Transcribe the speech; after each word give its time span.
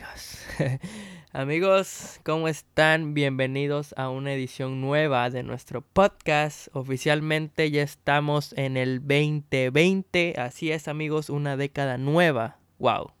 amigos. 1.32 2.20
¿cómo 2.22 2.48
están? 2.48 3.14
Bienvenidos 3.14 3.94
a 3.96 4.08
una 4.08 4.32
edición 4.32 4.80
nueva 4.80 5.30
de 5.30 5.42
nuestro 5.42 5.82
podcast. 5.82 6.68
Oficialmente 6.74 7.70
ya 7.70 7.82
estamos 7.82 8.52
en 8.54 8.76
el 8.76 9.00
2020. 9.00 10.34
Así 10.38 10.72
es, 10.72 10.88
amigos, 10.88 11.30
una 11.30 11.56
década 11.56 11.98
nueva. 11.98 12.58
¡Wow! 12.78 13.12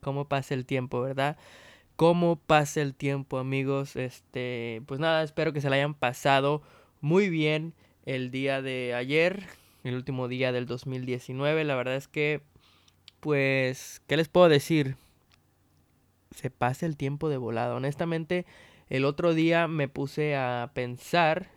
¿Cómo 0.00 0.28
pasa 0.28 0.54
el 0.54 0.66
tiempo, 0.66 1.00
verdad? 1.00 1.36
¿Cómo 1.96 2.36
pasa 2.36 2.82
el 2.82 2.94
tiempo, 2.94 3.38
amigos? 3.38 3.96
Este, 3.96 4.82
pues 4.86 5.00
nada, 5.00 5.22
espero 5.22 5.52
que 5.52 5.60
se 5.60 5.70
la 5.70 5.76
hayan 5.76 5.94
pasado 5.94 6.62
muy 7.00 7.30
bien 7.30 7.74
el 8.04 8.30
día 8.30 8.62
de 8.62 8.94
ayer, 8.94 9.44
el 9.82 9.94
último 9.94 10.28
día 10.28 10.52
del 10.52 10.66
2019. 10.66 11.64
La 11.64 11.74
verdad 11.74 11.96
es 11.96 12.08
que 12.08 12.42
pues, 13.20 14.02
¿qué 14.06 14.16
les 14.16 14.28
puedo 14.28 14.48
decir? 14.48 14.96
Se 16.30 16.50
pasa 16.50 16.86
el 16.86 16.96
tiempo 16.96 17.28
de 17.28 17.36
volada. 17.36 17.74
Honestamente, 17.74 18.46
el 18.88 19.04
otro 19.04 19.34
día 19.34 19.68
me 19.68 19.88
puse 19.88 20.36
a 20.36 20.70
pensar, 20.74 21.50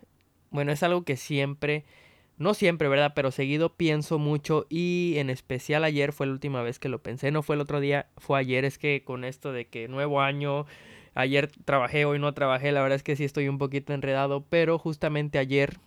bueno, 0.50 0.72
es 0.72 0.82
algo 0.82 1.04
que 1.04 1.16
siempre, 1.16 1.84
no 2.38 2.54
siempre, 2.54 2.88
¿verdad? 2.88 3.12
Pero 3.14 3.30
seguido 3.30 3.76
pienso 3.76 4.18
mucho 4.18 4.66
y 4.68 5.14
en 5.18 5.30
especial 5.30 5.84
ayer 5.84 6.12
fue 6.12 6.26
la 6.26 6.32
última 6.32 6.62
vez 6.62 6.78
que 6.78 6.88
lo 6.88 7.02
pensé, 7.02 7.30
no 7.30 7.42
fue 7.42 7.54
el 7.56 7.60
otro 7.60 7.80
día, 7.80 8.06
fue 8.16 8.38
ayer, 8.38 8.64
es 8.64 8.78
que 8.78 9.04
con 9.04 9.24
esto 9.24 9.52
de 9.52 9.68
que 9.68 9.86
nuevo 9.88 10.20
año, 10.20 10.66
ayer 11.14 11.50
trabajé, 11.64 12.04
hoy 12.04 12.18
no 12.18 12.34
trabajé, 12.34 12.72
la 12.72 12.82
verdad 12.82 12.96
es 12.96 13.02
que 13.02 13.16
sí 13.16 13.24
estoy 13.24 13.48
un 13.48 13.58
poquito 13.58 13.92
enredado, 13.92 14.44
pero 14.48 14.78
justamente 14.78 15.38
ayer 15.38 15.78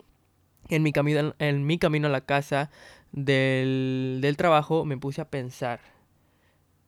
en 0.70 0.82
mi 0.82 0.92
camino, 0.92 1.34
en 1.38 1.66
mi 1.66 1.78
camino 1.78 2.08
a 2.08 2.10
la 2.10 2.22
casa 2.22 2.70
del, 3.12 4.18
del 4.22 4.36
trabajo 4.36 4.84
me 4.84 4.96
puse 4.96 5.20
a 5.20 5.28
pensar. 5.28 5.93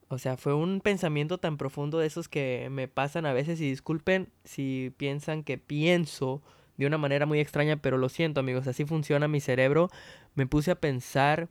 O 0.09 0.17
sea, 0.17 0.37
fue 0.37 0.53
un 0.53 0.79
pensamiento 0.79 1.37
tan 1.37 1.57
profundo 1.57 1.99
de 1.99 2.07
esos 2.07 2.29
que 2.29 2.69
me 2.71 2.87
pasan 2.87 3.25
a 3.25 3.33
veces 3.33 3.59
y 3.59 3.69
disculpen 3.69 4.29
si 4.45 4.93
piensan 4.97 5.43
que 5.43 5.57
pienso 5.57 6.41
de 6.77 6.85
una 6.85 6.97
manera 6.97 7.25
muy 7.25 7.39
extraña, 7.39 7.77
pero 7.77 7.97
lo 7.97 8.07
siento 8.07 8.39
amigos, 8.39 8.67
así 8.67 8.85
funciona 8.85 9.27
mi 9.27 9.41
cerebro. 9.41 9.89
Me 10.35 10.47
puse 10.47 10.71
a 10.71 10.79
pensar 10.79 11.49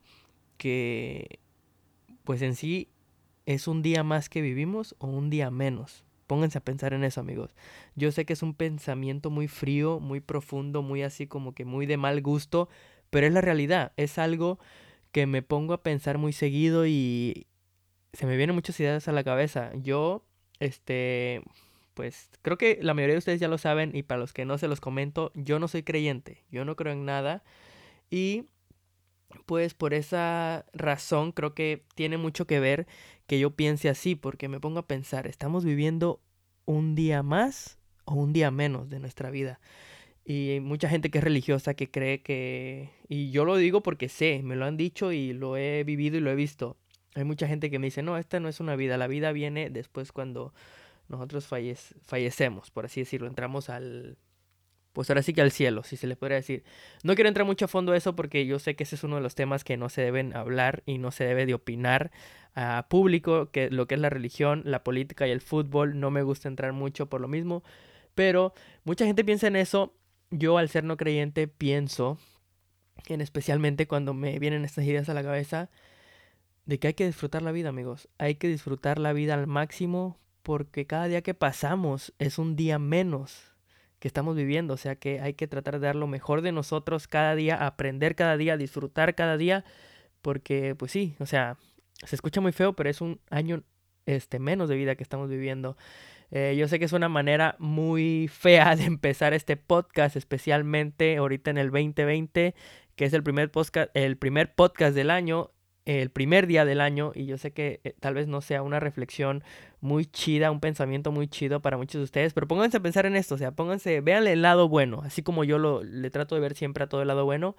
que 0.56 1.40
pues 2.24 2.42
en 2.42 2.54
sí 2.54 2.88
es 3.44 3.68
un 3.68 3.82
día 3.82 4.02
más 4.02 4.28
que 4.28 4.40
vivimos 4.40 4.96
o 4.98 5.06
un 5.06 5.30
día 5.30 5.50
menos. 5.50 6.04
Pónganse 6.26 6.58
a 6.58 6.64
pensar 6.64 6.92
en 6.92 7.04
eso, 7.04 7.20
amigos. 7.20 7.54
Yo 7.94 8.10
sé 8.10 8.24
que 8.24 8.32
es 8.32 8.42
un 8.42 8.54
pensamiento 8.54 9.30
muy 9.30 9.48
frío, 9.48 10.00
muy 10.00 10.20
profundo, 10.20 10.82
muy 10.82 11.02
así 11.02 11.26
como 11.26 11.54
que 11.54 11.64
muy 11.64 11.86
de 11.86 11.96
mal 11.96 12.20
gusto, 12.22 12.68
pero 13.10 13.26
es 13.26 13.32
la 13.32 13.40
realidad. 13.40 13.92
Es 13.96 14.18
algo 14.18 14.58
que 15.12 15.26
me 15.26 15.42
pongo 15.42 15.72
a 15.72 15.82
pensar 15.82 16.18
muy 16.18 16.32
seguido 16.32 16.86
y 16.86 17.46
se 18.16 18.26
me 18.26 18.36
vienen 18.36 18.56
muchas 18.56 18.78
ideas 18.80 19.08
a 19.08 19.12
la 19.12 19.24
cabeza. 19.24 19.70
Yo, 19.74 20.24
este, 20.58 21.42
pues 21.94 22.30
creo 22.42 22.56
que 22.56 22.78
la 22.82 22.94
mayoría 22.94 23.14
de 23.14 23.18
ustedes 23.18 23.40
ya 23.40 23.48
lo 23.48 23.58
saben 23.58 23.94
y 23.94 24.02
para 24.02 24.20
los 24.20 24.32
que 24.32 24.44
no 24.44 24.58
se 24.58 24.68
los 24.68 24.80
comento, 24.80 25.32
yo 25.34 25.58
no 25.58 25.68
soy 25.68 25.82
creyente, 25.82 26.44
yo 26.50 26.64
no 26.64 26.76
creo 26.76 26.92
en 26.92 27.04
nada 27.04 27.44
y 28.10 28.46
pues 29.44 29.74
por 29.74 29.92
esa 29.92 30.64
razón 30.72 31.32
creo 31.32 31.54
que 31.54 31.84
tiene 31.94 32.16
mucho 32.16 32.46
que 32.46 32.60
ver 32.60 32.86
que 33.26 33.38
yo 33.38 33.50
piense 33.50 33.88
así, 33.88 34.14
porque 34.14 34.48
me 34.48 34.60
pongo 34.60 34.78
a 34.78 34.86
pensar, 34.86 35.26
¿estamos 35.26 35.64
viviendo 35.64 36.20
un 36.64 36.94
día 36.94 37.22
más 37.22 37.78
o 38.04 38.14
un 38.14 38.32
día 38.32 38.50
menos 38.50 38.88
de 38.88 39.00
nuestra 39.00 39.30
vida? 39.30 39.60
Y 40.24 40.58
mucha 40.60 40.88
gente 40.88 41.10
que 41.10 41.18
es 41.18 41.24
religiosa 41.24 41.74
que 41.74 41.90
cree 41.90 42.22
que... 42.22 42.90
Y 43.08 43.30
yo 43.30 43.44
lo 43.44 43.56
digo 43.56 43.82
porque 43.82 44.08
sé, 44.08 44.42
me 44.42 44.56
lo 44.56 44.64
han 44.64 44.76
dicho 44.76 45.12
y 45.12 45.32
lo 45.32 45.56
he 45.56 45.84
vivido 45.84 46.16
y 46.16 46.20
lo 46.20 46.30
he 46.30 46.34
visto. 46.34 46.76
Hay 47.16 47.24
mucha 47.24 47.48
gente 47.48 47.70
que 47.70 47.78
me 47.78 47.86
dice, 47.86 48.02
no, 48.02 48.18
esta 48.18 48.40
no 48.40 48.48
es 48.48 48.60
una 48.60 48.76
vida, 48.76 48.96
la 48.96 49.06
vida 49.06 49.32
viene 49.32 49.70
después 49.70 50.12
cuando 50.12 50.54
nosotros 51.08 51.46
fallecemos, 51.46 52.70
por 52.70 52.84
así 52.84 53.00
decirlo, 53.00 53.26
entramos 53.26 53.68
al 53.68 54.16
pues 54.96 55.10
ahora 55.10 55.20
sí 55.20 55.34
que 55.34 55.42
al 55.42 55.50
cielo, 55.50 55.82
si 55.82 55.98
se 55.98 56.06
le 56.06 56.16
podría 56.16 56.36
decir. 56.36 56.64
No 57.02 57.14
quiero 57.14 57.28
entrar 57.28 57.46
mucho 57.46 57.66
a 57.66 57.68
fondo 57.68 57.92
a 57.92 57.98
eso 57.98 58.16
porque 58.16 58.46
yo 58.46 58.58
sé 58.58 58.76
que 58.76 58.84
ese 58.84 58.94
es 58.94 59.04
uno 59.04 59.16
de 59.16 59.20
los 59.20 59.34
temas 59.34 59.62
que 59.62 59.76
no 59.76 59.90
se 59.90 60.00
deben 60.00 60.34
hablar 60.34 60.82
y 60.86 60.96
no 60.96 61.10
se 61.10 61.24
debe 61.24 61.44
de 61.44 61.52
opinar 61.52 62.10
a 62.54 62.86
público, 62.88 63.50
que 63.50 63.68
lo 63.70 63.86
que 63.86 63.96
es 63.96 64.00
la 64.00 64.08
religión, 64.08 64.62
la 64.64 64.82
política 64.82 65.28
y 65.28 65.32
el 65.32 65.42
fútbol, 65.42 66.00
no 66.00 66.10
me 66.10 66.22
gusta 66.22 66.48
entrar 66.48 66.72
mucho 66.72 67.10
por 67.10 67.20
lo 67.20 67.28
mismo, 67.28 67.62
pero 68.14 68.54
mucha 68.84 69.04
gente 69.04 69.22
piensa 69.22 69.48
en 69.48 69.56
eso, 69.56 69.94
yo 70.30 70.56
al 70.56 70.70
ser 70.70 70.82
no 70.84 70.96
creyente 70.96 71.46
pienso, 71.46 72.16
en 73.06 73.20
especialmente 73.20 73.86
cuando 73.86 74.14
me 74.14 74.38
vienen 74.38 74.64
estas 74.64 74.86
ideas 74.86 75.10
a 75.10 75.14
la 75.14 75.22
cabeza, 75.22 75.68
de 76.66 76.78
que 76.78 76.88
hay 76.88 76.94
que 76.94 77.06
disfrutar 77.06 77.42
la 77.42 77.52
vida, 77.52 77.70
amigos, 77.70 78.08
hay 78.18 78.34
que 78.34 78.48
disfrutar 78.48 78.98
la 78.98 79.12
vida 79.12 79.34
al 79.34 79.46
máximo 79.46 80.18
porque 80.42 80.86
cada 80.86 81.08
día 81.08 81.22
que 81.22 81.34
pasamos 81.34 82.12
es 82.18 82.38
un 82.38 82.54
día 82.54 82.78
menos 82.78 83.56
que 83.98 84.08
estamos 84.08 84.36
viviendo. 84.36 84.74
O 84.74 84.76
sea 84.76 84.96
que 84.96 85.20
hay 85.20 85.34
que 85.34 85.48
tratar 85.48 85.80
de 85.80 85.86
dar 85.86 85.96
lo 85.96 86.06
mejor 86.06 86.42
de 86.42 86.52
nosotros 86.52 87.08
cada 87.08 87.34
día, 87.34 87.66
aprender 87.66 88.14
cada 88.14 88.36
día, 88.36 88.56
disfrutar 88.56 89.14
cada 89.14 89.36
día. 89.36 89.64
Porque, 90.22 90.74
pues 90.74 90.92
sí, 90.92 91.16
o 91.18 91.26
sea, 91.26 91.56
se 92.04 92.14
escucha 92.14 92.40
muy 92.40 92.52
feo, 92.52 92.74
pero 92.74 92.90
es 92.90 93.00
un 93.00 93.20
año 93.30 93.62
este, 94.06 94.38
menos 94.38 94.68
de 94.68 94.76
vida 94.76 94.96
que 94.96 95.02
estamos 95.02 95.28
viviendo. 95.28 95.76
Eh, 96.30 96.56
yo 96.58 96.68
sé 96.68 96.78
que 96.78 96.84
es 96.84 96.92
una 96.92 97.08
manera 97.08 97.56
muy 97.58 98.28
fea 98.28 98.76
de 98.76 98.84
empezar 98.84 99.34
este 99.34 99.56
podcast, 99.56 100.16
especialmente 100.16 101.16
ahorita 101.16 101.50
en 101.50 101.58
el 101.58 101.70
2020, 101.70 102.54
que 102.96 103.04
es 103.04 103.12
el 103.12 103.22
primer 103.22 103.50
podcast, 103.50 103.90
el 103.94 104.16
primer 104.16 104.54
podcast 104.54 104.94
del 104.94 105.10
año 105.10 105.52
el 105.86 106.10
primer 106.10 106.46
día 106.46 106.64
del 106.64 106.80
año 106.80 107.12
y 107.14 107.26
yo 107.26 107.38
sé 107.38 107.52
que 107.52 107.80
eh, 107.84 107.94
tal 108.00 108.14
vez 108.14 108.26
no 108.26 108.40
sea 108.40 108.62
una 108.62 108.80
reflexión 108.80 109.42
muy 109.80 110.04
chida, 110.04 110.50
un 110.50 110.60
pensamiento 110.60 111.12
muy 111.12 111.28
chido 111.28 111.62
para 111.62 111.76
muchos 111.76 112.00
de 112.00 112.04
ustedes, 112.04 112.34
pero 112.34 112.48
pónganse 112.48 112.78
a 112.78 112.80
pensar 112.80 113.06
en 113.06 113.16
esto, 113.16 113.36
o 113.36 113.38
sea, 113.38 113.52
pónganse, 113.52 114.00
véanle 114.00 114.32
el 114.32 114.42
lado 114.42 114.68
bueno, 114.68 115.00
así 115.04 115.22
como 115.22 115.44
yo 115.44 115.58
lo, 115.58 115.82
le 115.84 116.10
trato 116.10 116.34
de 116.34 116.40
ver 116.40 116.54
siempre 116.54 116.84
a 116.84 116.88
todo 116.88 117.02
el 117.02 117.08
lado 117.08 117.24
bueno. 117.24 117.56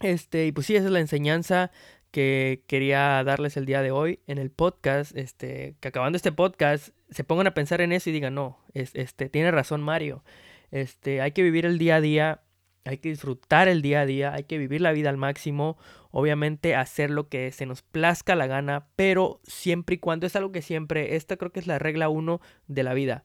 Este, 0.00 0.46
y 0.46 0.52
pues 0.52 0.66
sí, 0.68 0.76
esa 0.76 0.86
es 0.86 0.92
la 0.92 1.00
enseñanza 1.00 1.72
que 2.12 2.62
quería 2.68 3.22
darles 3.24 3.56
el 3.56 3.66
día 3.66 3.82
de 3.82 3.90
hoy 3.90 4.20
en 4.28 4.38
el 4.38 4.50
podcast, 4.50 5.16
este, 5.16 5.74
que 5.80 5.88
acabando 5.88 6.16
este 6.16 6.32
podcast 6.32 6.90
se 7.10 7.24
pongan 7.24 7.48
a 7.48 7.54
pensar 7.54 7.80
en 7.80 7.92
eso 7.92 8.08
y 8.08 8.12
digan, 8.12 8.34
no, 8.34 8.58
es, 8.72 8.94
este, 8.94 9.28
tiene 9.28 9.50
razón 9.50 9.82
Mario, 9.82 10.22
este, 10.70 11.20
hay 11.20 11.32
que 11.32 11.42
vivir 11.42 11.66
el 11.66 11.78
día 11.78 11.96
a 11.96 12.00
día, 12.00 12.40
hay 12.88 12.98
que 12.98 13.10
disfrutar 13.10 13.68
el 13.68 13.82
día 13.82 14.00
a 14.00 14.06
día, 14.06 14.32
hay 14.32 14.44
que 14.44 14.56
vivir 14.56 14.80
la 14.80 14.92
vida 14.92 15.10
al 15.10 15.18
máximo, 15.18 15.76
obviamente 16.10 16.74
hacer 16.74 17.10
lo 17.10 17.28
que 17.28 17.52
se 17.52 17.66
nos 17.66 17.82
plazca 17.82 18.34
la 18.34 18.46
gana, 18.46 18.88
pero 18.96 19.40
siempre 19.44 19.96
y 19.96 19.98
cuando 19.98 20.26
es 20.26 20.34
algo 20.36 20.52
que 20.52 20.62
siempre, 20.62 21.16
esta 21.16 21.36
creo 21.36 21.52
que 21.52 21.60
es 21.60 21.66
la 21.66 21.78
regla 21.78 22.08
uno 22.08 22.40
de 22.66 22.82
la 22.82 22.94
vida. 22.94 23.24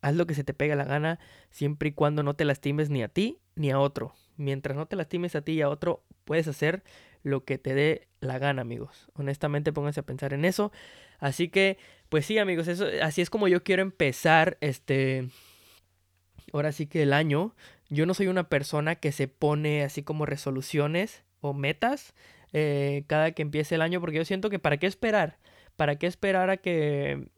Haz 0.00 0.16
lo 0.16 0.26
que 0.26 0.34
se 0.34 0.44
te 0.44 0.52
pega 0.52 0.74
la 0.74 0.84
gana 0.84 1.18
siempre 1.50 1.90
y 1.90 1.92
cuando 1.92 2.22
no 2.22 2.34
te 2.34 2.44
lastimes 2.44 2.90
ni 2.90 3.02
a 3.02 3.08
ti 3.08 3.38
ni 3.54 3.70
a 3.70 3.78
otro. 3.78 4.14
Mientras 4.36 4.76
no 4.76 4.86
te 4.86 4.96
lastimes 4.96 5.36
a 5.36 5.42
ti 5.42 5.52
y 5.52 5.62
a 5.62 5.68
otro, 5.68 6.04
puedes 6.24 6.48
hacer 6.48 6.82
lo 7.22 7.44
que 7.44 7.56
te 7.56 7.74
dé 7.74 8.08
la 8.20 8.38
gana, 8.38 8.62
amigos. 8.62 9.08
Honestamente, 9.14 9.72
pónganse 9.72 10.00
a 10.00 10.06
pensar 10.06 10.34
en 10.34 10.44
eso. 10.44 10.72
Así 11.20 11.48
que, 11.48 11.78
pues 12.08 12.26
sí, 12.26 12.38
amigos, 12.38 12.68
eso, 12.68 12.86
así 13.00 13.22
es 13.22 13.30
como 13.30 13.48
yo 13.48 13.62
quiero 13.62 13.82
empezar 13.82 14.58
este. 14.60 15.28
Ahora 16.52 16.72
sí 16.72 16.86
que 16.86 17.02
el 17.02 17.12
año. 17.12 17.54
Yo 17.90 18.06
no 18.06 18.14
soy 18.14 18.28
una 18.28 18.48
persona 18.48 18.96
que 18.96 19.12
se 19.12 19.28
pone 19.28 19.82
así 19.82 20.02
como 20.02 20.26
resoluciones 20.26 21.24
o 21.40 21.52
metas 21.52 22.14
eh, 22.52 23.04
cada 23.08 23.32
que 23.32 23.42
empiece 23.42 23.74
el 23.74 23.82
año, 23.82 24.00
porque 24.00 24.16
yo 24.16 24.24
siento 24.24 24.48
que 24.48 24.58
para 24.58 24.76
qué 24.76 24.86
esperar, 24.86 25.38
para 25.76 25.96
qué 25.96 26.06
esperar 26.06 26.50
a 26.50 26.56
que 26.56 27.28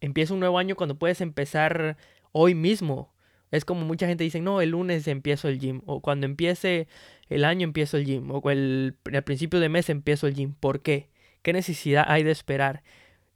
empiece 0.00 0.32
un 0.32 0.40
nuevo 0.40 0.58
año 0.58 0.76
cuando 0.76 0.98
puedes 0.98 1.20
empezar 1.20 1.96
hoy 2.32 2.54
mismo. 2.54 3.14
Es 3.52 3.64
como 3.64 3.84
mucha 3.84 4.08
gente 4.08 4.24
dice, 4.24 4.40
no, 4.40 4.60
el 4.60 4.70
lunes 4.70 5.06
empiezo 5.06 5.48
el 5.48 5.60
gym, 5.60 5.82
o 5.86 6.00
cuando 6.00 6.26
empiece 6.26 6.88
el 7.28 7.44
año 7.44 7.64
empiezo 7.64 7.96
el 7.96 8.04
gym, 8.04 8.30
o 8.30 8.50
el, 8.50 8.96
al 9.12 9.22
principio 9.22 9.60
de 9.60 9.68
mes 9.68 9.88
empiezo 9.88 10.26
el 10.26 10.34
gym. 10.34 10.54
¿Por 10.54 10.82
qué? 10.82 11.10
¿Qué 11.42 11.52
necesidad 11.52 12.04
hay 12.08 12.24
de 12.24 12.32
esperar? 12.32 12.82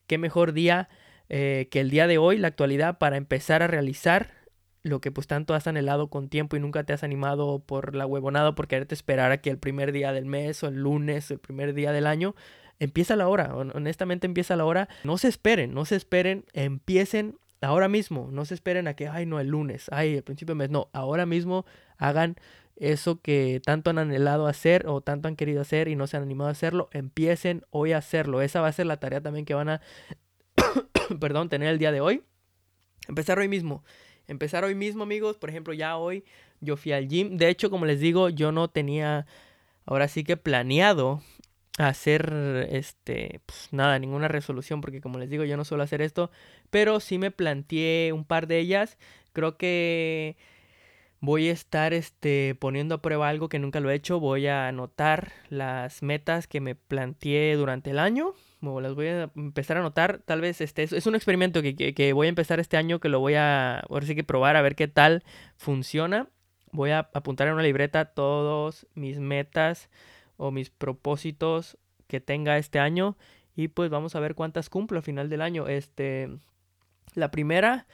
¿Qué 0.08 0.18
mejor 0.18 0.52
día 0.52 0.88
eh, 1.28 1.68
que 1.70 1.80
el 1.80 1.90
día 1.90 2.08
de 2.08 2.18
hoy, 2.18 2.38
la 2.38 2.48
actualidad, 2.48 2.98
para 2.98 3.16
empezar 3.16 3.62
a 3.62 3.68
realizar 3.68 4.32
lo 4.82 5.00
que 5.00 5.10
pues 5.10 5.26
tanto 5.26 5.54
has 5.54 5.66
anhelado 5.66 6.08
con 6.08 6.28
tiempo 6.28 6.56
y 6.56 6.60
nunca 6.60 6.84
te 6.84 6.92
has 6.92 7.04
animado 7.04 7.58
por 7.60 7.94
la 7.94 8.06
huevonada 8.06 8.54
por 8.54 8.66
quererte 8.66 8.94
esperar 8.94 9.30
a 9.32 9.40
que 9.40 9.50
el 9.50 9.58
primer 9.58 9.92
día 9.92 10.12
del 10.12 10.26
mes 10.26 10.62
o 10.62 10.68
el 10.68 10.76
lunes 10.76 11.30
o 11.30 11.34
el 11.34 11.40
primer 11.40 11.74
día 11.74 11.92
del 11.92 12.06
año 12.06 12.34
empieza 12.78 13.14
la 13.14 13.28
hora, 13.28 13.54
honestamente 13.54 14.26
empieza 14.26 14.56
la 14.56 14.64
hora. 14.64 14.88
No 15.04 15.18
se 15.18 15.28
esperen, 15.28 15.74
no 15.74 15.84
se 15.84 15.96
esperen, 15.96 16.46
empiecen 16.54 17.38
ahora 17.60 17.88
mismo, 17.88 18.30
no 18.32 18.46
se 18.46 18.54
esperen 18.54 18.88
a 18.88 18.94
que, 18.94 19.06
ay 19.06 19.26
no, 19.26 19.38
el 19.38 19.48
lunes, 19.48 19.86
ay, 19.92 20.16
el 20.16 20.22
principio 20.22 20.54
del 20.54 20.58
mes, 20.58 20.70
no, 20.70 20.88
ahora 20.94 21.26
mismo 21.26 21.66
hagan 21.98 22.36
eso 22.76 23.20
que 23.20 23.60
tanto 23.62 23.90
han 23.90 23.98
anhelado 23.98 24.46
hacer 24.46 24.86
o 24.86 25.02
tanto 25.02 25.28
han 25.28 25.36
querido 25.36 25.60
hacer 25.60 25.88
y 25.88 25.96
no 25.96 26.06
se 26.06 26.16
han 26.16 26.22
animado 26.22 26.48
a 26.48 26.52
hacerlo, 26.52 26.88
empiecen 26.92 27.66
hoy 27.68 27.92
a 27.92 27.98
hacerlo. 27.98 28.40
Esa 28.40 28.62
va 28.62 28.68
a 28.68 28.72
ser 28.72 28.86
la 28.86 28.96
tarea 28.96 29.20
también 29.20 29.44
que 29.44 29.52
van 29.52 29.68
a, 29.68 29.82
perdón, 31.20 31.50
tener 31.50 31.68
el 31.68 31.78
día 31.78 31.92
de 31.92 32.00
hoy. 32.00 32.22
Empezar 33.08 33.38
hoy 33.38 33.48
mismo 33.48 33.84
empezar 34.30 34.64
hoy 34.64 34.74
mismo, 34.74 35.02
amigos. 35.02 35.36
Por 35.36 35.50
ejemplo, 35.50 35.74
ya 35.74 35.96
hoy 35.96 36.24
yo 36.60 36.76
fui 36.76 36.92
al 36.92 37.08
gym. 37.08 37.36
De 37.36 37.48
hecho, 37.48 37.70
como 37.70 37.84
les 37.86 38.00
digo, 38.00 38.28
yo 38.28 38.52
no 38.52 38.68
tenía 38.68 39.26
ahora 39.86 40.08
sí 40.08 40.24
que 40.24 40.36
planeado 40.36 41.22
hacer 41.78 42.68
este 42.70 43.40
pues 43.46 43.68
nada, 43.72 43.98
ninguna 43.98 44.28
resolución 44.28 44.80
porque 44.80 45.00
como 45.00 45.18
les 45.18 45.30
digo, 45.30 45.44
yo 45.44 45.56
no 45.56 45.64
suelo 45.64 45.82
hacer 45.82 46.02
esto, 46.02 46.30
pero 46.70 47.00
sí 47.00 47.18
me 47.18 47.30
planteé 47.30 48.12
un 48.12 48.24
par 48.24 48.46
de 48.46 48.58
ellas. 48.58 48.98
Creo 49.32 49.56
que 49.56 50.36
voy 51.20 51.48
a 51.48 51.52
estar 51.52 51.92
este 51.94 52.54
poniendo 52.58 52.96
a 52.96 53.02
prueba 53.02 53.28
algo 53.28 53.48
que 53.48 53.58
nunca 53.58 53.80
lo 53.80 53.90
he 53.90 53.94
hecho, 53.94 54.20
voy 54.20 54.46
a 54.46 54.68
anotar 54.68 55.32
las 55.48 56.02
metas 56.02 56.46
que 56.46 56.60
me 56.60 56.74
planteé 56.74 57.54
durante 57.56 57.90
el 57.90 57.98
año. 57.98 58.34
O 58.62 58.80
las 58.80 58.94
voy 58.94 59.06
a 59.06 59.30
empezar 59.36 59.78
a 59.78 59.80
anotar, 59.80 60.20
tal 60.24 60.40
vez 60.42 60.60
este 60.60 60.82
es, 60.82 61.06
un 61.06 61.14
experimento 61.14 61.62
que, 61.62 61.74
que, 61.74 62.12
voy 62.12 62.26
a 62.26 62.28
empezar 62.28 62.60
este 62.60 62.76
año 62.76 63.00
que 63.00 63.08
lo 63.08 63.18
voy 63.18 63.34
a 63.34 63.80
ahora 63.80 64.06
sí 64.06 64.14
que 64.14 64.24
probar 64.24 64.56
a 64.56 64.62
ver 64.62 64.76
qué 64.76 64.88
tal 64.88 65.24
funciona. 65.56 66.28
Voy 66.72 66.90
a 66.90 67.10
apuntar 67.14 67.48
en 67.48 67.54
una 67.54 67.62
libreta 67.62 68.04
todos 68.04 68.86
mis 68.94 69.18
metas 69.18 69.88
o 70.36 70.50
mis 70.50 70.70
propósitos 70.70 71.78
que 72.06 72.20
tenga 72.20 72.58
este 72.58 72.78
año 72.78 73.16
y 73.56 73.68
pues 73.68 73.90
vamos 73.90 74.14
a 74.14 74.20
ver 74.20 74.34
cuántas 74.34 74.68
cumplo 74.68 74.98
al 74.98 75.04
final 75.04 75.28
del 75.28 75.42
año. 75.42 75.66
Este, 75.68 76.28
la 77.14 77.30
primera, 77.30 77.86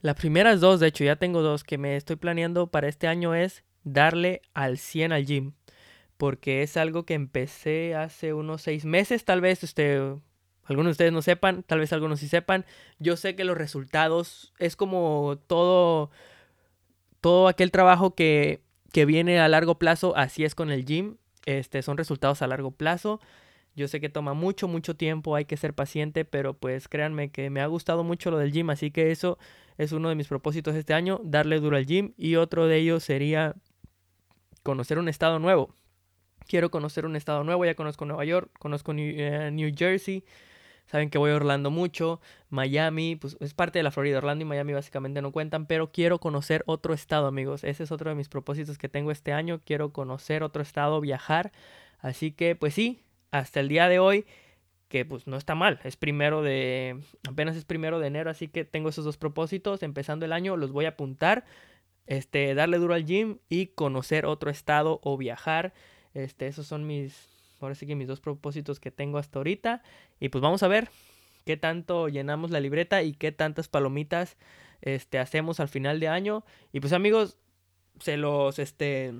las 0.00 0.16
primeras 0.16 0.60
dos, 0.60 0.80
de 0.80 0.88
hecho 0.88 1.04
ya 1.04 1.16
tengo 1.16 1.42
dos 1.42 1.64
que 1.64 1.78
me 1.78 1.96
estoy 1.96 2.16
planeando 2.16 2.68
para 2.68 2.88
este 2.88 3.06
año 3.06 3.34
es 3.34 3.64
darle 3.84 4.42
al 4.54 4.78
100 4.78 5.12
al 5.12 5.26
gym. 5.26 5.52
Porque 6.20 6.62
es 6.62 6.76
algo 6.76 7.06
que 7.06 7.14
empecé 7.14 7.94
hace 7.94 8.34
unos 8.34 8.60
seis 8.60 8.84
meses, 8.84 9.24
tal 9.24 9.40
vez 9.40 9.64
este, 9.64 9.96
algunos 10.64 10.90
de 10.90 10.92
ustedes 10.92 11.12
no 11.14 11.22
sepan, 11.22 11.62
tal 11.62 11.78
vez 11.78 11.94
algunos 11.94 12.20
sí 12.20 12.28
sepan. 12.28 12.66
Yo 12.98 13.16
sé 13.16 13.34
que 13.36 13.44
los 13.44 13.56
resultados 13.56 14.52
es 14.58 14.76
como 14.76 15.38
todo, 15.46 16.10
todo 17.22 17.48
aquel 17.48 17.70
trabajo 17.70 18.14
que, 18.14 18.60
que 18.92 19.06
viene 19.06 19.40
a 19.40 19.48
largo 19.48 19.78
plazo, 19.78 20.14
así 20.14 20.44
es 20.44 20.54
con 20.54 20.70
el 20.70 20.84
gym. 20.84 21.16
Este, 21.46 21.80
son 21.80 21.96
resultados 21.96 22.42
a 22.42 22.46
largo 22.46 22.70
plazo. 22.70 23.18
Yo 23.74 23.88
sé 23.88 23.98
que 23.98 24.10
toma 24.10 24.34
mucho, 24.34 24.68
mucho 24.68 24.94
tiempo, 24.96 25.36
hay 25.36 25.46
que 25.46 25.56
ser 25.56 25.72
paciente, 25.72 26.26
pero 26.26 26.52
pues 26.52 26.86
créanme 26.86 27.30
que 27.30 27.48
me 27.48 27.62
ha 27.62 27.66
gustado 27.66 28.04
mucho 28.04 28.30
lo 28.30 28.36
del 28.36 28.52
gym, 28.52 28.68
así 28.68 28.90
que 28.90 29.10
eso 29.10 29.38
es 29.78 29.92
uno 29.92 30.10
de 30.10 30.16
mis 30.16 30.28
propósitos 30.28 30.74
este 30.74 30.92
año, 30.92 31.18
darle 31.24 31.60
duro 31.60 31.78
al 31.78 31.86
gym 31.86 32.12
y 32.18 32.36
otro 32.36 32.66
de 32.66 32.76
ellos 32.76 33.04
sería 33.04 33.54
conocer 34.62 34.98
un 34.98 35.08
estado 35.08 35.38
nuevo. 35.38 35.79
Quiero 36.50 36.72
conocer 36.72 37.06
un 37.06 37.14
estado 37.14 37.44
nuevo, 37.44 37.64
ya 37.64 37.76
conozco 37.76 38.04
Nueva 38.06 38.24
York, 38.24 38.50
conozco 38.58 38.92
New, 38.92 39.14
eh, 39.16 39.72
Jersey, 39.78 40.24
saben 40.86 41.08
que 41.08 41.16
voy 41.16 41.30
a 41.30 41.36
Orlando 41.36 41.70
mucho, 41.70 42.20
Miami, 42.48 43.14
pues 43.14 43.36
es 43.38 43.54
parte 43.54 43.78
de 43.78 43.84
la 43.84 43.92
Florida, 43.92 44.18
Orlando 44.18 44.42
y 44.42 44.48
Miami 44.48 44.72
básicamente 44.72 45.22
no 45.22 45.30
cuentan, 45.30 45.66
pero 45.66 45.92
quiero 45.92 46.18
conocer 46.18 46.64
otro 46.66 46.92
estado, 46.92 47.28
amigos. 47.28 47.62
Ese 47.62 47.84
es 47.84 47.92
otro 47.92 48.10
de 48.10 48.16
mis 48.16 48.28
propósitos 48.28 48.78
que 48.78 48.88
tengo 48.88 49.12
este 49.12 49.32
año, 49.32 49.60
quiero 49.64 49.92
conocer 49.92 50.42
otro 50.42 50.60
estado, 50.60 51.00
viajar. 51.00 51.52
Así 52.00 52.32
que 52.32 52.56
pues 52.56 52.74
sí, 52.74 53.04
hasta 53.30 53.60
el 53.60 53.68
día 53.68 53.88
de 53.88 54.00
hoy, 54.00 54.26
que 54.88 55.04
pues 55.04 55.28
no 55.28 55.36
está 55.36 55.54
mal, 55.54 55.78
es 55.84 55.96
primero 55.96 56.42
de, 56.42 56.98
apenas 57.28 57.54
es 57.54 57.64
primero 57.64 58.00
de 58.00 58.08
enero, 58.08 58.28
así 58.28 58.48
que 58.48 58.64
tengo 58.64 58.88
esos 58.88 59.04
dos 59.04 59.18
propósitos, 59.18 59.84
empezando 59.84 60.26
el 60.26 60.32
año 60.32 60.56
los 60.56 60.72
voy 60.72 60.86
a 60.86 60.88
apuntar, 60.88 61.44
este, 62.06 62.56
darle 62.56 62.78
duro 62.78 62.94
al 62.94 63.04
gym 63.04 63.38
y 63.48 63.68
conocer 63.68 64.26
otro 64.26 64.50
estado 64.50 64.98
o 65.04 65.16
viajar, 65.16 65.74
este, 66.14 66.46
esos 66.46 66.66
son 66.66 66.86
mis, 66.86 67.28
ahora 67.60 67.74
sí 67.74 67.86
que 67.86 67.94
mis 67.94 68.08
dos 68.08 68.20
propósitos 68.20 68.80
que 68.80 68.90
tengo 68.90 69.18
hasta 69.18 69.38
ahorita, 69.38 69.82
y 70.18 70.28
pues 70.28 70.42
vamos 70.42 70.62
a 70.62 70.68
ver 70.68 70.90
qué 71.44 71.56
tanto 71.56 72.08
llenamos 72.08 72.50
la 72.50 72.60
libreta 72.60 73.02
y 73.02 73.12
qué 73.12 73.32
tantas 73.32 73.68
palomitas, 73.68 74.36
este, 74.82 75.18
hacemos 75.18 75.60
al 75.60 75.68
final 75.68 76.00
de 76.00 76.08
año, 76.08 76.44
y 76.72 76.80
pues 76.80 76.92
amigos, 76.92 77.36
se 78.00 78.16
los, 78.16 78.58
este, 78.58 79.12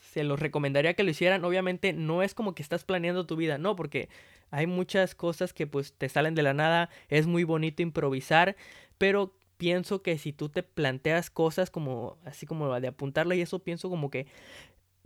se 0.00 0.24
los 0.24 0.40
recomendaría 0.40 0.94
que 0.94 1.04
lo 1.04 1.10
hicieran. 1.10 1.44
Obviamente 1.44 1.92
no 1.92 2.22
es 2.22 2.34
como 2.34 2.54
que 2.54 2.62
estás 2.62 2.84
planeando 2.84 3.26
tu 3.26 3.36
vida, 3.36 3.58
no, 3.58 3.76
porque 3.76 4.08
hay 4.50 4.66
muchas 4.66 5.14
cosas 5.14 5.52
que 5.52 5.66
pues 5.66 5.94
te 5.94 6.08
salen 6.08 6.34
de 6.34 6.42
la 6.42 6.54
nada, 6.54 6.90
es 7.08 7.26
muy 7.26 7.44
bonito 7.44 7.82
improvisar, 7.82 8.56
pero 8.98 9.34
pienso 9.56 10.02
que 10.02 10.18
si 10.18 10.32
tú 10.32 10.48
te 10.48 10.62
planteas 10.62 11.30
cosas 11.30 11.70
como 11.70 12.18
así 12.24 12.46
como 12.46 12.78
de 12.80 12.88
apuntarla 12.88 13.34
y 13.34 13.40
eso 13.40 13.60
pienso 13.60 13.88
como 13.88 14.10
que 14.10 14.26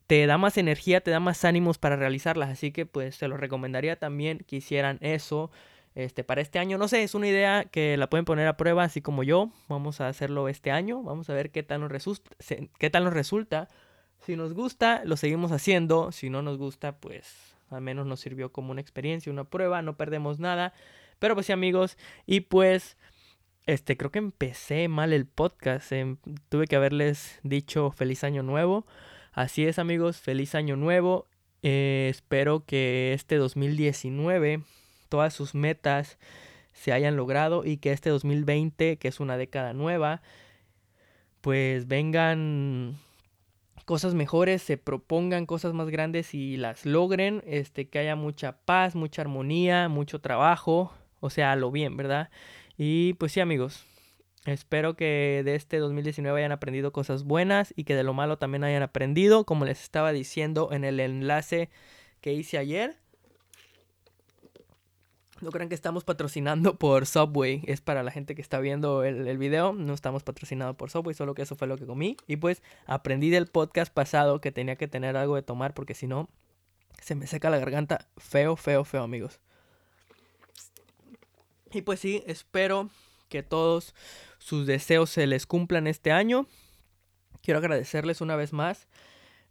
te 0.06 0.26
da 0.26 0.38
más 0.38 0.56
energía, 0.56 1.00
te 1.00 1.10
da 1.10 1.20
más 1.20 1.44
ánimos 1.44 1.78
para 1.78 1.96
realizarlas, 1.96 2.50
así 2.50 2.72
que 2.72 2.86
pues 2.86 3.16
se 3.16 3.28
los 3.28 3.40
recomendaría 3.40 3.96
también 3.98 4.38
que 4.46 4.56
hicieran 4.56 4.98
eso. 5.00 5.50
Este, 5.94 6.24
para 6.24 6.42
este 6.42 6.58
año, 6.58 6.76
no 6.76 6.88
sé, 6.88 7.02
es 7.02 7.14
una 7.14 7.26
idea 7.26 7.64
que 7.64 7.96
la 7.96 8.10
pueden 8.10 8.26
poner 8.26 8.46
a 8.46 8.58
prueba, 8.58 8.84
así 8.84 9.00
como 9.00 9.22
yo. 9.22 9.50
Vamos 9.68 10.02
a 10.02 10.08
hacerlo 10.08 10.48
este 10.48 10.70
año. 10.70 11.02
Vamos 11.02 11.30
a 11.30 11.34
ver 11.34 11.50
qué 11.50 11.62
tal 11.62 11.80
nos, 11.80 11.90
resulta, 11.90 12.30
qué 12.78 12.90
tal 12.90 13.04
nos 13.04 13.14
resulta. 13.14 13.68
Si 14.20 14.36
nos 14.36 14.52
gusta, 14.52 15.02
lo 15.06 15.16
seguimos 15.16 15.52
haciendo. 15.52 16.12
Si 16.12 16.28
no 16.28 16.42
nos 16.42 16.58
gusta, 16.58 16.98
pues 16.98 17.56
al 17.70 17.80
menos 17.80 18.06
nos 18.06 18.20
sirvió 18.20 18.52
como 18.52 18.72
una 18.72 18.82
experiencia, 18.82 19.32
una 19.32 19.44
prueba, 19.44 19.80
no 19.80 19.96
perdemos 19.96 20.38
nada. 20.38 20.74
Pero 21.18 21.34
pues 21.34 21.46
sí, 21.46 21.52
amigos, 21.52 21.96
y 22.26 22.40
pues 22.40 22.98
este 23.64 23.96
creo 23.96 24.10
que 24.12 24.18
empecé 24.18 24.88
mal 24.88 25.14
el 25.14 25.26
podcast. 25.26 25.92
Em, 25.92 26.18
tuve 26.50 26.66
que 26.66 26.76
haberles 26.76 27.40
dicho 27.42 27.90
feliz 27.90 28.22
año 28.22 28.42
nuevo. 28.42 28.86
Así 29.36 29.66
es, 29.66 29.78
amigos, 29.78 30.16
feliz 30.16 30.54
año 30.54 30.76
nuevo. 30.76 31.26
Eh, 31.62 32.08
espero 32.10 32.64
que 32.64 33.12
este 33.12 33.36
2019 33.36 34.62
todas 35.10 35.34
sus 35.34 35.54
metas 35.54 36.16
se 36.72 36.90
hayan 36.94 37.16
logrado 37.16 37.62
y 37.62 37.76
que 37.76 37.92
este 37.92 38.08
2020, 38.08 38.96
que 38.96 39.08
es 39.08 39.20
una 39.20 39.36
década 39.36 39.74
nueva, 39.74 40.22
pues 41.42 41.86
vengan 41.86 42.96
cosas 43.84 44.14
mejores, 44.14 44.62
se 44.62 44.78
propongan 44.78 45.44
cosas 45.44 45.74
más 45.74 45.90
grandes 45.90 46.32
y 46.32 46.56
las 46.56 46.86
logren, 46.86 47.42
este, 47.46 47.90
que 47.90 47.98
haya 47.98 48.16
mucha 48.16 48.56
paz, 48.64 48.94
mucha 48.94 49.20
armonía, 49.20 49.90
mucho 49.90 50.18
trabajo, 50.18 50.94
o 51.20 51.28
sea, 51.28 51.56
lo 51.56 51.70
bien, 51.70 51.98
¿verdad? 51.98 52.30
Y 52.78 53.12
pues 53.14 53.32
sí, 53.32 53.40
amigos, 53.40 53.84
espero 54.46 54.96
que 54.96 55.43
de 55.44 55.54
este 55.54 55.78
2019 55.78 56.38
hayan 56.38 56.52
aprendido 56.52 56.93
cosas 56.93 57.25
buenas 57.25 57.75
y 57.76 57.84
que 57.84 57.94
de 57.94 58.04
lo 58.04 58.14
malo 58.14 58.38
también 58.38 58.64
hayan 58.64 58.82
aprendido, 58.82 59.44
como 59.44 59.64
les 59.64 59.82
estaba 59.82 60.12
diciendo 60.12 60.70
en 60.72 60.84
el 60.84 61.00
enlace 61.00 61.69
que 62.20 62.32
hice 62.32 62.58
ayer. 62.58 62.96
No 65.40 65.50
crean 65.50 65.69
que 65.69 65.75
estamos 65.75 66.04
patrocinando 66.04 66.78
por 66.78 67.04
Subway. 67.04 67.62
Es 67.66 67.82
para 67.82 68.02
la 68.02 68.10
gente 68.10 68.34
que 68.34 68.40
está 68.40 68.58
viendo 68.58 69.04
el, 69.04 69.37
video. 69.37 69.75
No 69.75 69.93
estamos 69.93 70.22
patrocinados 70.22 70.76
por 70.76 70.90
Subway, 70.90 71.14
solo 71.14 71.34
que 71.34 71.42
eso 71.42 71.56
fue 71.56 71.69
lo 71.69 71.76
que 71.76 71.84
comí. 71.84 72.16
Y 72.26 72.37
pues 72.37 72.62
aprendí 72.87 73.28
del 73.28 73.46
podcast 73.46 73.92
pasado 73.92 74.40
que 74.40 74.50
tenía 74.50 74.76
que 74.76 74.88
tener 74.88 75.16
algo 75.16 75.34
de 75.34 75.42
tomar 75.42 75.75
porque 75.75 75.94
si 75.94 76.06
no, 76.06 76.31
se 77.02 77.14
me 77.14 77.26
seca 77.26 77.50
la 77.50 77.58
garganta 77.58 78.08
feo, 78.16 78.56
feo, 78.56 78.84
feo, 78.84 79.02
amigos. 79.02 79.40
Y 81.72 81.82
pues 81.82 82.00
sí, 82.00 82.22
espero 82.26 82.88
que 83.28 83.42
todos 83.42 83.94
sus 84.46 84.64
deseos 84.64 85.10
se 85.10 85.26
les 85.26 85.44
cumplan 85.44 85.88
este 85.88 86.12
año. 86.12 86.46
Quiero 87.42 87.58
agradecerles 87.58 88.20
una 88.20 88.36
vez 88.36 88.52
más 88.52 88.86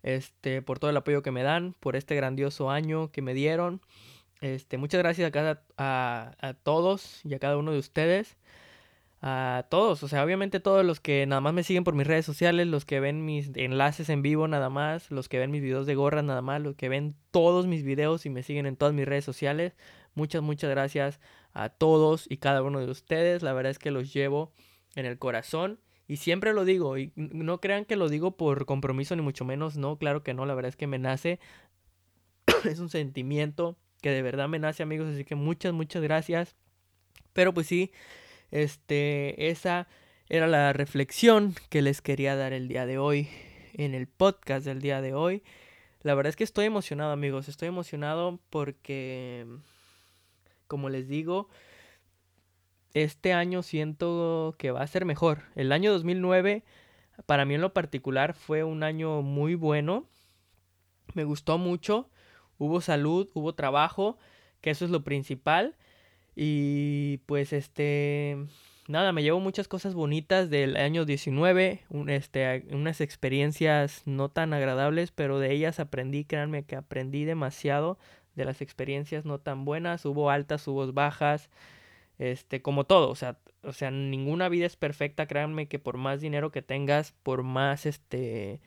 este, 0.04 0.62
por 0.62 0.80
todo 0.80 0.90
el 0.90 0.96
apoyo 0.96 1.22
que 1.22 1.32
me 1.32 1.44
dan, 1.44 1.76
por 1.82 1.98
este 1.98 2.16
grandioso 2.16 2.72
año 2.72 3.12
que 3.12 3.22
me 3.22 3.34
dieron. 3.34 3.82
Este, 4.40 4.78
muchas 4.78 5.00
gracias 5.00 5.28
a, 5.28 5.32
cada, 5.32 5.66
a, 5.78 6.54
todos 6.64 7.20
y 7.26 7.34
a 7.34 7.40
cada 7.40 7.58
uno 7.58 7.74
de 7.74 7.80
ustedes. 7.80 8.38
A 9.22 9.66
todos, 9.70 10.02
o 10.02 10.08
sea, 10.08 10.24
obviamente 10.24 10.62
todos 10.62 10.86
los 10.86 11.02
que 11.02 11.26
nada 11.26 11.42
más 11.42 11.54
me 11.54 11.64
siguen 11.64 11.84
por 11.84 11.96
mis 11.96 12.08
redes 12.08 12.26
sociales, 12.26 12.66
los 12.68 12.86
que 12.86 13.02
ven 13.02 13.26
mis 13.26 13.52
enlaces 13.56 14.08
en 14.08 14.22
vivo 14.22 14.48
nada 14.48 14.70
más, 14.70 15.12
los 15.12 15.28
que 15.28 15.40
ven 15.40 15.52
mis 15.52 15.62
videos 15.62 15.88
de 15.88 15.96
gorras 15.96 16.24
nada 16.24 16.42
más, 16.42 16.62
los 16.62 16.76
que 16.78 16.88
ven 16.88 17.16
todos 17.32 17.68
mis 17.68 17.84
videos 17.84 18.26
y 18.26 18.30
me 18.30 18.44
siguen 18.44 18.66
en 18.66 18.78
todas 18.78 18.94
mis 18.94 19.06
redes 19.06 19.26
sociales. 19.26 19.76
Muchas, 20.14 20.42
muchas 20.42 20.70
gracias 20.70 21.20
a 21.54 21.68
todos 21.68 22.28
y 22.30 22.38
cada 22.38 22.64
uno 22.64 22.80
de 22.80 22.90
ustedes. 22.90 23.44
La 23.44 23.52
verdad 23.52 23.72
es 23.72 23.80
que 23.80 23.92
los 23.92 24.14
llevo 24.14 24.54
en 24.96 25.06
el 25.06 25.18
corazón. 25.18 25.80
Y 26.08 26.18
siempre 26.18 26.54
lo 26.54 26.66
digo, 26.66 26.98
y 26.98 27.12
no 27.16 27.60
crean 27.60 27.86
que 27.86 27.96
lo 27.96 28.10
digo 28.10 28.38
por 28.38 28.66
compromiso 28.66 29.16
ni 29.16 29.22
mucho 29.22 29.44
menos, 29.44 29.76
no, 29.76 29.98
claro 29.98 30.24
que 30.24 30.34
no, 30.34 30.46
la 30.46 30.54
verdad 30.54 30.70
es 30.70 30.76
que 30.76 30.88
me 30.88 31.00
nace, 31.00 31.40
es 32.64 32.80
un 32.80 32.90
sentimiento 32.90 33.78
que 34.02 34.12
de 34.12 34.22
verdad 34.22 34.48
me 34.48 34.60
nace 34.60 34.84
amigos, 34.84 35.12
así 35.12 35.26
que 35.26 35.36
muchas, 35.36 35.74
muchas 35.74 36.04
gracias. 36.04 36.56
Pero 37.34 37.54
pues 37.54 37.66
sí, 37.68 37.92
este, 38.52 39.50
esa 39.50 39.88
era 40.30 40.48
la 40.48 40.74
reflexión 40.74 41.56
que 41.70 41.82
les 41.82 42.02
quería 42.02 42.36
dar 42.36 42.54
el 42.54 42.68
día 42.68 42.86
de 42.86 42.98
hoy, 42.98 43.28
en 43.74 43.94
el 43.94 44.08
podcast 44.08 44.66
del 44.66 44.82
día 44.82 45.02
de 45.02 45.14
hoy. 45.14 45.44
La 46.02 46.14
verdad 46.14 46.30
es 46.30 46.36
que 46.36 46.44
estoy 46.44 46.66
emocionado 46.66 47.12
amigos, 47.12 47.50
estoy 47.50 47.68
emocionado 47.68 48.40
porque, 48.52 49.48
como 50.68 50.90
les 50.90 51.08
digo, 51.08 51.50
este 52.96 53.34
año 53.34 53.62
siento 53.62 54.56
que 54.58 54.72
va 54.72 54.82
a 54.82 54.88
ser 54.88 55.06
mejor. 55.06 55.44
El 55.56 55.72
año 55.72 55.92
2009, 55.92 56.64
para 57.28 57.46
mí 57.46 57.54
en 57.54 57.62
lo 57.62 57.74
particular, 57.74 58.34
fue 58.34 58.64
un 58.64 58.82
año 58.82 59.22
muy 59.22 59.56
bueno. 59.56 60.06
Me 61.14 61.24
gustó 61.24 61.58
mucho 61.58 62.10
hubo 62.58 62.82
salud, 62.82 63.30
hubo 63.34 63.54
trabajo, 63.54 64.18
que 64.62 64.72
eso 64.72 64.86
es 64.86 64.92
lo 64.92 65.04
principal. 65.04 65.76
Y 66.36 67.18
pues 67.28 67.54
este, 67.54 68.38
nada, 68.88 69.12
me 69.14 69.24
llevo 69.24 69.40
muchas 69.40 69.68
cosas 69.68 69.94
bonitas 69.94 70.50
del 70.50 70.76
año 70.78 71.06
19, 71.06 71.82
este, 72.08 72.66
unas 72.72 73.02
experiencias 73.02 74.02
no 74.06 74.30
tan 74.30 74.54
agradables, 74.54 75.12
pero 75.12 75.40
de 75.40 75.54
ellas 75.54 75.80
aprendí, 75.80 76.26
créanme 76.26 76.66
que 76.66 76.76
aprendí 76.76 77.24
demasiado 77.26 77.98
de 78.36 78.44
las 78.44 78.62
experiencias 78.62 79.24
no 79.24 79.40
tan 79.40 79.64
buenas, 79.64 80.06
hubo 80.06 80.30
altas, 80.30 80.68
hubo 80.68 80.92
bajas, 80.92 81.50
este, 82.18 82.62
como 82.62 82.86
todo, 82.86 83.10
o 83.10 83.16
sea, 83.16 83.38
o 83.64 83.74
sea, 83.74 83.92
ninguna 83.92 84.50
vida 84.50 84.66
es 84.66 84.76
perfecta, 84.76 85.28
créanme 85.28 85.68
que 85.68 85.80
por 85.80 85.98
más 85.98 86.22
dinero 86.22 86.52
que 86.52 86.62
tengas, 86.62 87.14
por 87.24 87.44
más, 87.44 87.86
este, 87.86 88.62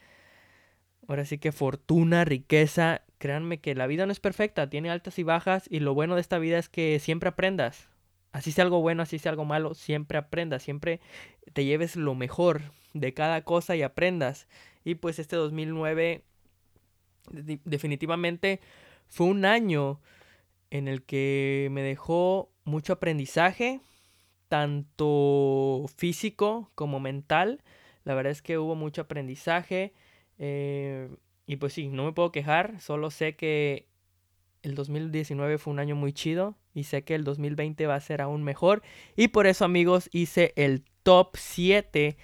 ahora 1.06 1.24
sí 1.24 1.38
que 1.38 1.52
fortuna, 1.52 2.24
riqueza, 2.24 3.02
créanme 3.18 3.58
que 3.60 3.74
la 3.74 3.86
vida 3.86 4.06
no 4.06 4.12
es 4.12 4.20
perfecta, 4.20 4.68
tiene 4.68 4.90
altas 4.90 5.18
y 5.18 5.22
bajas 5.22 5.66
y 5.70 5.80
lo 5.80 5.94
bueno 5.94 6.14
de 6.14 6.20
esta 6.20 6.38
vida 6.38 6.58
es 6.58 6.68
que 6.68 6.98
siempre 6.98 7.28
aprendas, 7.28 7.88
así 8.32 8.52
sea 8.52 8.64
algo 8.64 8.80
bueno, 8.80 9.02
así 9.02 9.18
sea 9.18 9.30
algo 9.30 9.44
malo, 9.44 9.74
siempre 9.74 10.18
aprendas, 10.18 10.62
siempre 10.62 11.00
te 11.52 11.64
lleves 11.64 11.96
lo 11.96 12.14
mejor 12.14 12.62
de 12.94 13.14
cada 13.14 13.42
cosa 13.42 13.76
y 13.76 13.82
aprendas. 13.82 14.48
Y 14.84 14.94
pues 14.96 15.18
este 15.18 15.36
2009 15.36 16.24
definitivamente 17.64 18.60
fue 19.06 19.26
un 19.26 19.44
año 19.44 20.00
en 20.70 20.88
el 20.88 21.02
que 21.02 21.68
me 21.70 21.82
dejó 21.82 22.50
mucho 22.68 22.92
aprendizaje, 22.92 23.80
tanto 24.48 25.86
físico 25.96 26.70
como 26.74 27.00
mental. 27.00 27.62
La 28.04 28.14
verdad 28.14 28.30
es 28.32 28.42
que 28.42 28.58
hubo 28.58 28.74
mucho 28.74 29.02
aprendizaje. 29.02 29.92
Eh, 30.38 31.08
y 31.46 31.56
pues 31.56 31.72
sí, 31.72 31.88
no 31.88 32.04
me 32.04 32.12
puedo 32.12 32.30
quejar, 32.30 32.80
solo 32.80 33.10
sé 33.10 33.34
que 33.34 33.88
el 34.62 34.74
2019 34.74 35.58
fue 35.58 35.72
un 35.72 35.78
año 35.78 35.96
muy 35.96 36.12
chido 36.12 36.56
y 36.74 36.84
sé 36.84 37.02
que 37.02 37.14
el 37.14 37.24
2020 37.24 37.86
va 37.86 37.94
a 37.94 38.00
ser 38.00 38.20
aún 38.20 38.44
mejor. 38.44 38.82
Y 39.16 39.28
por 39.28 39.46
eso 39.46 39.64
amigos 39.64 40.08
hice 40.12 40.52
el 40.56 40.84
top 41.02 41.36
7 41.36 42.16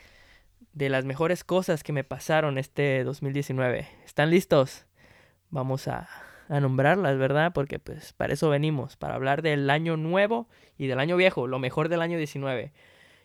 de 0.72 0.88
las 0.88 1.04
mejores 1.04 1.44
cosas 1.44 1.82
que 1.82 1.92
me 1.92 2.04
pasaron 2.04 2.58
este 2.58 3.04
2019. 3.04 3.88
¿Están 4.04 4.30
listos? 4.30 4.86
Vamos 5.50 5.88
a, 5.88 6.08
a, 6.48 6.60
nombrarlas, 6.60 7.18
¿verdad? 7.18 7.52
Porque 7.52 7.78
pues 7.78 8.12
para 8.12 8.34
eso 8.34 8.48
venimos, 8.50 8.96
para 8.96 9.14
hablar 9.14 9.42
del 9.42 9.70
año 9.70 9.96
nuevo 9.96 10.48
y 10.78 10.86
del 10.86 11.00
año 11.00 11.16
viejo, 11.16 11.46
lo 11.46 11.58
mejor 11.58 11.88
del 11.88 12.02
año 12.02 12.18
19. 12.18 12.72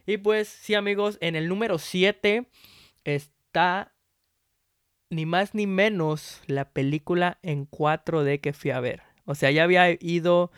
Y 0.06 0.18
pues 0.18 0.48
sí 0.48 0.76
amigos, 0.76 1.18
en 1.22 1.36
el 1.36 1.48
número 1.48 1.78
7 1.78 2.48
está 3.04 3.94
ni 5.10 5.26
más 5.26 5.56
ni 5.56 5.68
menos 5.68 6.42
la 6.46 6.72
película 6.72 7.40
en 7.42 7.70
4D 7.70 8.42
que 8.42 8.54
fui 8.54 8.72
a 8.72 8.80
ver. 8.80 9.02
O 9.26 9.36
sea, 9.36 9.52
ya 9.52 9.64
había 9.64 9.92
ido 9.92 10.52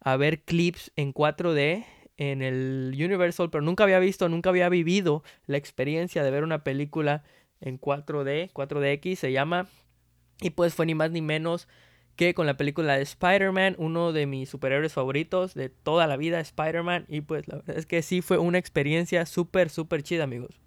a 0.00 0.16
ver 0.16 0.42
clips 0.42 0.92
en 0.96 1.12
4D 1.12 1.84
en 2.16 2.42
el 2.42 2.92
Universal, 2.94 3.50
pero 3.50 3.62
nunca 3.62 3.84
había 3.84 3.98
visto, 3.98 4.28
nunca 4.28 4.50
había 4.50 4.68
vivido 4.68 5.22
la 5.46 5.56
experiencia 5.56 6.22
de 6.22 6.30
ver 6.30 6.44
una 6.44 6.64
película 6.64 7.24
en 7.60 7.80
4D, 7.80 8.52
4DX 8.52 9.16
se 9.16 9.32
llama. 9.32 9.68
Y 10.40 10.50
pues 10.50 10.74
fue 10.74 10.86
ni 10.86 10.94
más 10.94 11.10
ni 11.10 11.20
menos 11.20 11.68
que 12.20 12.34
con 12.34 12.44
la 12.44 12.58
película 12.58 12.98
de 12.98 13.02
Spider-Man, 13.02 13.76
uno 13.78 14.12
de 14.12 14.26
mis 14.26 14.50
superhéroes 14.50 14.92
favoritos 14.92 15.54
de 15.54 15.70
toda 15.70 16.06
la 16.06 16.18
vida, 16.18 16.38
Spider-Man. 16.38 17.06
Y 17.08 17.22
pues 17.22 17.48
la 17.48 17.56
verdad 17.56 17.78
es 17.78 17.86
que 17.86 18.02
sí 18.02 18.20
fue 18.20 18.36
una 18.36 18.58
experiencia 18.58 19.24
súper, 19.24 19.70
súper 19.70 20.02
chida, 20.02 20.24
amigos. 20.24 20.60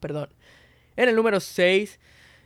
Perdón. 0.00 0.30
En 0.96 1.10
el 1.10 1.14
número 1.14 1.40
6, 1.40 2.00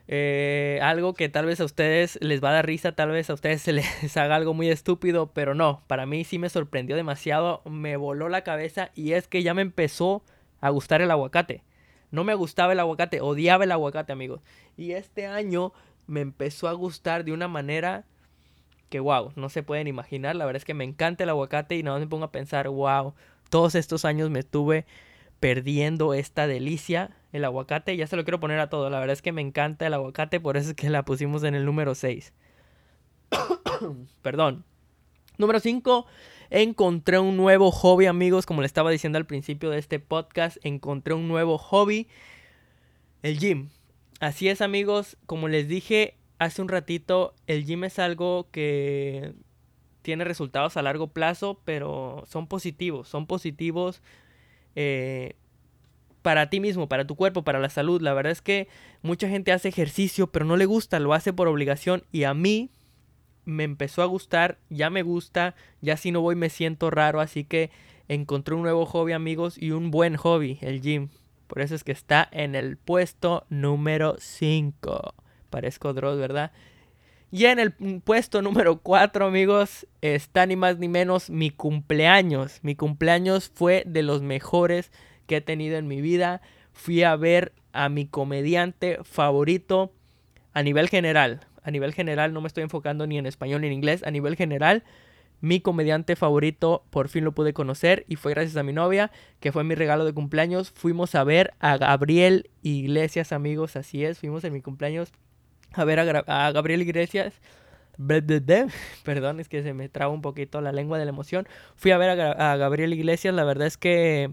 eh, 0.08 0.80
algo 0.82 1.14
que 1.14 1.28
tal 1.28 1.46
vez 1.46 1.60
a 1.60 1.66
ustedes 1.66 2.18
les 2.20 2.42
va 2.42 2.48
a 2.50 2.54
dar 2.54 2.66
risa, 2.66 2.90
tal 2.90 3.12
vez 3.12 3.30
a 3.30 3.34
ustedes 3.34 3.62
se 3.62 3.72
les 3.72 4.16
haga 4.16 4.34
algo 4.34 4.52
muy 4.52 4.68
estúpido, 4.68 5.32
pero 5.32 5.54
no, 5.54 5.84
para 5.86 6.04
mí 6.04 6.24
sí 6.24 6.40
me 6.40 6.48
sorprendió 6.48 6.96
demasiado, 6.96 7.62
me 7.64 7.96
voló 7.96 8.28
la 8.28 8.42
cabeza 8.42 8.90
y 8.96 9.12
es 9.12 9.28
que 9.28 9.44
ya 9.44 9.54
me 9.54 9.62
empezó 9.62 10.24
a 10.60 10.70
gustar 10.70 11.00
el 11.00 11.12
aguacate. 11.12 11.62
No 12.10 12.24
me 12.24 12.34
gustaba 12.34 12.72
el 12.72 12.80
aguacate, 12.80 13.20
odiaba 13.20 13.62
el 13.62 13.70
aguacate, 13.70 14.12
amigos. 14.12 14.40
Y 14.76 14.92
este 14.92 15.26
año 15.26 15.72
me 16.08 16.20
empezó 16.20 16.66
a 16.66 16.72
gustar 16.72 17.24
de 17.24 17.32
una 17.32 17.46
manera 17.46 18.04
que, 18.88 18.98
wow, 18.98 19.32
no 19.36 19.48
se 19.48 19.62
pueden 19.62 19.86
imaginar. 19.86 20.34
La 20.34 20.46
verdad 20.46 20.58
es 20.58 20.64
que 20.64 20.74
me 20.74 20.84
encanta 20.84 21.24
el 21.24 21.30
aguacate 21.30 21.76
y 21.76 21.82
nada 21.82 21.96
más 21.96 22.06
me 22.06 22.10
pongo 22.10 22.24
a 22.24 22.32
pensar, 22.32 22.68
wow, 22.68 23.14
todos 23.50 23.74
estos 23.74 24.04
años 24.04 24.30
me 24.30 24.40
estuve 24.40 24.86
perdiendo 25.38 26.14
esta 26.14 26.46
delicia 26.46 27.10
el 27.32 27.44
aguacate. 27.44 27.96
Ya 27.96 28.06
se 28.06 28.16
lo 28.16 28.24
quiero 28.24 28.40
poner 28.40 28.58
a 28.58 28.70
todo. 28.70 28.90
La 28.90 28.98
verdad 28.98 29.12
es 29.12 29.22
que 29.22 29.32
me 29.32 29.42
encanta 29.42 29.86
el 29.86 29.94
aguacate, 29.94 30.40
por 30.40 30.56
eso 30.56 30.70
es 30.70 30.74
que 30.74 30.90
la 30.90 31.04
pusimos 31.04 31.44
en 31.44 31.54
el 31.54 31.64
número 31.64 31.94
6. 31.94 32.32
Perdón. 34.22 34.64
Número 35.36 35.60
5. 35.60 36.06
Encontré 36.50 37.18
un 37.18 37.36
nuevo 37.36 37.70
hobby, 37.70 38.06
amigos. 38.06 38.46
Como 38.46 38.62
le 38.62 38.66
estaba 38.66 38.90
diciendo 38.90 39.18
al 39.18 39.26
principio 39.26 39.70
de 39.70 39.78
este 39.78 40.00
podcast, 40.00 40.56
encontré 40.62 41.14
un 41.14 41.28
nuevo 41.28 41.58
hobby. 41.58 42.08
El 43.22 43.38
gym. 43.38 43.68
Así 44.20 44.48
es, 44.48 44.60
amigos. 44.60 45.16
Como 45.26 45.48
les 45.48 45.68
dije 45.68 46.16
hace 46.38 46.62
un 46.62 46.68
ratito, 46.68 47.34
el 47.46 47.64
gym 47.64 47.84
es 47.84 47.98
algo 47.98 48.48
que 48.50 49.34
tiene 50.02 50.24
resultados 50.24 50.76
a 50.76 50.82
largo 50.82 51.08
plazo, 51.08 51.60
pero 51.64 52.24
son 52.26 52.46
positivos. 52.46 53.08
Son 53.08 53.26
positivos. 53.26 54.02
Eh, 54.74 55.34
para 56.22 56.50
ti 56.50 56.60
mismo, 56.60 56.88
para 56.88 57.06
tu 57.06 57.14
cuerpo, 57.14 57.44
para 57.44 57.60
la 57.60 57.70
salud. 57.70 58.00
La 58.02 58.12
verdad 58.12 58.32
es 58.32 58.42
que 58.42 58.68
mucha 59.02 59.28
gente 59.28 59.52
hace 59.52 59.68
ejercicio, 59.68 60.26
pero 60.28 60.44
no 60.44 60.56
le 60.56 60.66
gusta, 60.66 60.98
lo 60.98 61.14
hace 61.14 61.32
por 61.32 61.48
obligación. 61.48 62.04
Y 62.12 62.24
a 62.24 62.34
mí 62.34 62.70
me 63.44 63.64
empezó 63.64 64.02
a 64.02 64.06
gustar, 64.06 64.58
ya 64.68 64.90
me 64.90 65.02
gusta, 65.02 65.54
ya 65.80 65.96
si 65.96 66.10
no 66.10 66.20
voy 66.20 66.34
me 66.34 66.50
siento 66.50 66.90
raro, 66.90 67.20
así 67.20 67.44
que 67.44 67.70
encontré 68.08 68.54
un 68.54 68.62
nuevo 68.62 68.84
hobby, 68.84 69.12
amigos, 69.12 69.56
y 69.56 69.70
un 69.70 69.90
buen 69.90 70.16
hobby, 70.16 70.58
el 70.60 70.82
gym. 70.82 71.08
Por 71.48 71.60
eso 71.60 71.74
es 71.74 71.82
que 71.82 71.92
está 71.92 72.28
en 72.30 72.54
el 72.54 72.76
puesto 72.76 73.44
número 73.48 74.16
5. 74.18 75.14
Parezco 75.50 75.92
Dross, 75.94 76.18
¿verdad? 76.18 76.52
Y 77.30 77.46
en 77.46 77.58
el 77.58 77.72
puesto 77.72 78.40
número 78.40 78.78
4, 78.78 79.26
amigos, 79.26 79.86
está 80.00 80.46
ni 80.46 80.56
más 80.56 80.78
ni 80.78 80.88
menos 80.88 81.28
mi 81.28 81.50
cumpleaños. 81.50 82.60
Mi 82.62 82.74
cumpleaños 82.74 83.50
fue 83.52 83.82
de 83.86 84.02
los 84.02 84.22
mejores 84.22 84.92
que 85.26 85.36
he 85.36 85.40
tenido 85.40 85.76
en 85.76 85.88
mi 85.88 86.00
vida. 86.00 86.40
Fui 86.72 87.02
a 87.02 87.16
ver 87.16 87.52
a 87.72 87.88
mi 87.88 88.06
comediante 88.06 88.98
favorito 89.02 89.92
a 90.54 90.62
nivel 90.62 90.88
general. 90.88 91.40
A 91.62 91.70
nivel 91.70 91.92
general, 91.92 92.32
no 92.32 92.40
me 92.40 92.48
estoy 92.48 92.62
enfocando 92.62 93.06
ni 93.06 93.18
en 93.18 93.26
español 93.26 93.60
ni 93.60 93.66
en 93.66 93.74
inglés. 93.74 94.02
A 94.04 94.10
nivel 94.10 94.36
general, 94.36 94.84
mi 95.40 95.60
comediante 95.60 96.16
favorito 96.16 96.84
por 96.90 97.08
fin 97.08 97.24
lo 97.24 97.32
pude 97.32 97.52
conocer 97.52 98.04
y 98.08 98.16
fue 98.16 98.32
gracias 98.32 98.56
a 98.56 98.62
mi 98.62 98.72
novia, 98.72 99.10
que 99.40 99.52
fue 99.52 99.64
mi 99.64 99.74
regalo 99.74 100.04
de 100.04 100.12
cumpleaños. 100.12 100.70
Fuimos 100.70 101.14
a 101.14 101.24
ver 101.24 101.54
a 101.60 101.76
Gabriel 101.76 102.50
Iglesias, 102.62 103.32
amigos, 103.32 103.76
así 103.76 104.04
es. 104.04 104.18
Fuimos 104.18 104.44
en 104.44 104.52
mi 104.52 104.62
cumpleaños 104.62 105.12
a 105.72 105.84
ver 105.84 106.00
a, 106.00 106.52
Gabriel 106.52 106.82
Iglesias. 106.82 107.34
Perdón, 109.04 109.40
es 109.40 109.48
que 109.48 109.62
se 109.62 109.74
me 109.74 109.88
traba 109.88 110.12
un 110.12 110.22
poquito 110.22 110.60
la 110.60 110.72
lengua 110.72 110.98
de 110.98 111.04
la 111.04 111.10
emoción. 111.10 111.48
Fui 111.76 111.90
a 111.90 111.98
ver 111.98 112.10
a 112.10 112.56
Gabriel 112.56 112.92
Iglesias, 112.92 113.34
la 113.34 113.44
verdad 113.44 113.66
es 113.66 113.76
que 113.76 114.32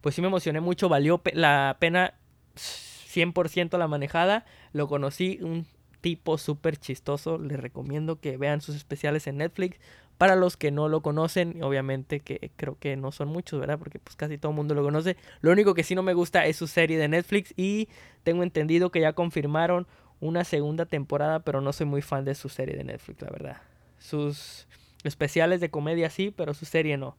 pues 0.00 0.14
sí 0.14 0.22
me 0.22 0.28
emocioné 0.28 0.60
mucho, 0.60 0.88
valió 0.88 1.20
la 1.34 1.76
pena 1.78 2.14
100% 2.56 3.76
la 3.78 3.88
manejada, 3.88 4.44
lo 4.72 4.88
conocí, 4.88 5.38
un 5.42 5.66
tipo 6.00 6.38
súper 6.38 6.78
chistoso, 6.78 7.38
les 7.38 7.60
recomiendo 7.60 8.20
que 8.20 8.36
vean 8.36 8.60
sus 8.60 8.76
especiales 8.76 9.26
en 9.26 9.38
Netflix. 9.38 9.78
Para 10.20 10.36
los 10.36 10.58
que 10.58 10.70
no 10.70 10.90
lo 10.90 11.00
conocen, 11.00 11.62
obviamente 11.62 12.20
que 12.20 12.50
creo 12.56 12.76
que 12.78 12.94
no 12.94 13.10
son 13.10 13.28
muchos, 13.28 13.58
¿verdad? 13.58 13.78
Porque 13.78 13.98
pues 13.98 14.16
casi 14.16 14.36
todo 14.36 14.52
el 14.52 14.56
mundo 14.56 14.74
lo 14.74 14.82
conoce. 14.82 15.16
Lo 15.40 15.50
único 15.50 15.72
que 15.72 15.82
sí 15.82 15.94
no 15.94 16.02
me 16.02 16.12
gusta 16.12 16.44
es 16.44 16.56
su 16.56 16.66
serie 16.66 16.98
de 16.98 17.08
Netflix 17.08 17.54
y 17.56 17.88
tengo 18.22 18.42
entendido 18.42 18.90
que 18.90 19.00
ya 19.00 19.14
confirmaron 19.14 19.86
una 20.20 20.44
segunda 20.44 20.84
temporada, 20.84 21.40
pero 21.40 21.62
no 21.62 21.72
soy 21.72 21.86
muy 21.86 22.02
fan 22.02 22.26
de 22.26 22.34
su 22.34 22.50
serie 22.50 22.76
de 22.76 22.84
Netflix, 22.84 23.22
la 23.22 23.30
verdad. 23.30 23.62
Sus 23.98 24.66
especiales 25.04 25.58
de 25.58 25.70
comedia 25.70 26.10
sí, 26.10 26.34
pero 26.36 26.52
su 26.52 26.66
serie 26.66 26.98
no. 26.98 27.16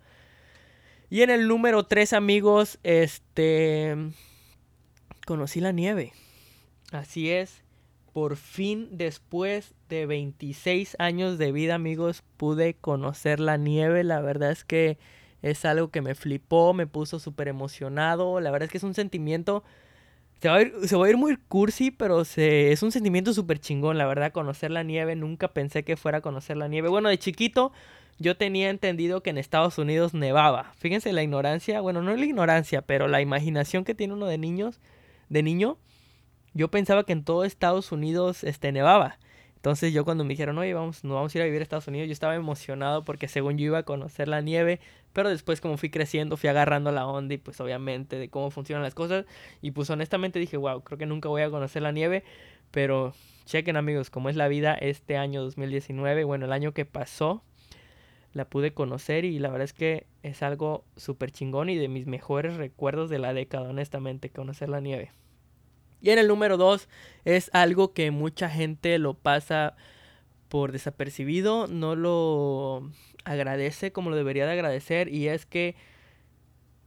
Y 1.09 1.23
en 1.23 1.31
el 1.31 1.47
número 1.47 1.87
3, 1.87 2.13
amigos, 2.13 2.77
este. 2.83 3.95
Conocí 5.25 5.59
la 5.59 5.71
nieve. 5.71 6.13
Así 6.91 7.31
es. 7.31 7.60
Por 8.13 8.35
fin, 8.35 8.89
después 8.91 9.73
de 9.87 10.05
26 10.05 10.97
años 10.99 11.37
de 11.37 11.51
vida, 11.51 11.75
amigos, 11.75 12.23
pude 12.37 12.73
conocer 12.73 13.39
la 13.39 13.57
nieve. 13.57 14.03
La 14.03 14.19
verdad 14.19 14.51
es 14.51 14.65
que 14.65 14.97
es 15.41 15.63
algo 15.65 15.89
que 15.89 16.01
me 16.01 16.13
flipó, 16.13 16.73
me 16.73 16.87
puso 16.87 17.19
súper 17.19 17.47
emocionado. 17.47 18.39
La 18.41 18.51
verdad 18.51 18.65
es 18.65 18.71
que 18.71 18.77
es 18.79 18.83
un 18.83 18.93
sentimiento. 18.93 19.63
Se 20.41 20.49
va, 20.49 20.55
a 20.55 20.61
ir, 20.61 20.73
se 20.83 20.95
va 20.95 21.05
a 21.05 21.09
ir 21.09 21.17
muy 21.17 21.37
cursi, 21.37 21.91
pero 21.91 22.25
se, 22.25 22.71
es 22.71 22.83
un 22.83 22.91
sentimiento 22.91 23.33
súper 23.33 23.59
chingón, 23.59 23.97
la 23.97 24.07
verdad, 24.07 24.31
conocer 24.31 24.71
la 24.71 24.83
nieve. 24.83 25.15
Nunca 25.15 25.49
pensé 25.49 25.83
que 25.83 25.95
fuera 25.95 26.17
a 26.17 26.21
conocer 26.21 26.57
la 26.57 26.67
nieve. 26.67 26.89
Bueno, 26.89 27.09
de 27.09 27.17
chiquito 27.19 27.71
yo 28.21 28.37
tenía 28.37 28.69
entendido 28.69 29.23
que 29.23 29.31
en 29.31 29.37
Estados 29.37 29.77
Unidos 29.77 30.13
nevaba. 30.13 30.73
Fíjense 30.77 31.11
la 31.11 31.23
ignorancia, 31.23 31.81
bueno, 31.81 32.01
no 32.01 32.15
la 32.15 32.25
ignorancia, 32.25 32.81
pero 32.81 33.07
la 33.07 33.21
imaginación 33.21 33.83
que 33.83 33.95
tiene 33.95 34.13
uno 34.13 34.27
de 34.27 34.37
niños, 34.37 34.79
de 35.29 35.43
niño. 35.43 35.77
Yo 36.53 36.69
pensaba 36.69 37.03
que 37.05 37.13
en 37.13 37.23
todo 37.23 37.45
Estados 37.45 37.91
Unidos 37.91 38.43
este 38.43 38.71
nevaba. 38.71 39.17
Entonces 39.55 39.93
yo 39.93 40.03
cuando 40.05 40.23
me 40.23 40.29
dijeron, 40.29 40.57
oye, 40.57 40.73
vamos, 40.73 41.03
nos 41.03 41.13
vamos 41.13 41.35
a 41.35 41.37
ir 41.37 41.43
a 41.43 41.45
vivir 41.45 41.61
a 41.61 41.63
Estados 41.63 41.87
Unidos, 41.87 42.07
yo 42.07 42.13
estaba 42.13 42.33
emocionado 42.33 43.03
porque 43.03 43.27
según 43.27 43.59
yo 43.59 43.65
iba 43.67 43.77
a 43.77 43.83
conocer 43.83 44.27
la 44.27 44.41
nieve, 44.41 44.79
pero 45.13 45.29
después 45.29 45.61
como 45.61 45.77
fui 45.77 45.91
creciendo, 45.91 46.35
fui 46.35 46.49
agarrando 46.49 46.91
la 46.91 47.05
onda 47.05 47.35
y 47.35 47.37
pues 47.37 47.61
obviamente 47.61 48.17
de 48.17 48.29
cómo 48.29 48.49
funcionan 48.49 48.83
las 48.83 48.95
cosas. 48.95 49.25
Y 49.61 49.71
pues 49.71 49.89
honestamente 49.91 50.39
dije, 50.39 50.57
wow, 50.57 50.81
creo 50.81 50.97
que 50.97 51.05
nunca 51.05 51.29
voy 51.29 51.43
a 51.43 51.51
conocer 51.51 51.83
la 51.83 51.91
nieve, 51.91 52.23
pero 52.71 53.13
chequen 53.45 53.77
amigos 53.77 54.09
cómo 54.09 54.29
es 54.29 54.35
la 54.35 54.47
vida 54.47 54.73
este 54.73 55.15
año 55.15 55.43
2019, 55.43 56.23
bueno, 56.23 56.45
el 56.45 56.53
año 56.53 56.73
que 56.73 56.85
pasó, 56.85 57.43
la 58.33 58.45
pude 58.45 58.73
conocer 58.73 59.25
y 59.25 59.39
la 59.39 59.49
verdad 59.49 59.65
es 59.65 59.73
que 59.73 60.07
es 60.23 60.41
algo 60.41 60.85
súper 60.95 61.31
chingón 61.31 61.69
y 61.69 61.75
de 61.75 61.87
mis 61.87 62.07
mejores 62.07 62.55
recuerdos 62.55 63.09
de 63.09 63.19
la 63.19 63.33
década, 63.33 63.69
honestamente, 63.69 64.29
conocer 64.29 64.69
la 64.69 64.79
nieve. 64.79 65.11
Y 66.01 66.09
en 66.09 66.19
el 66.19 66.27
número 66.27 66.57
2 66.57 66.89
es 67.25 67.49
algo 67.53 67.93
que 67.93 68.11
mucha 68.11 68.49
gente 68.49 68.97
lo 68.97 69.13
pasa 69.13 69.75
por 70.49 70.71
desapercibido, 70.71 71.67
no 71.67 71.95
lo 71.95 72.89
agradece 73.23 73.91
como 73.91 74.09
lo 74.09 74.15
debería 74.15 74.45
de 74.45 74.51
agradecer 74.51 75.07
y 75.07 75.27
es 75.27 75.45
que 75.45 75.75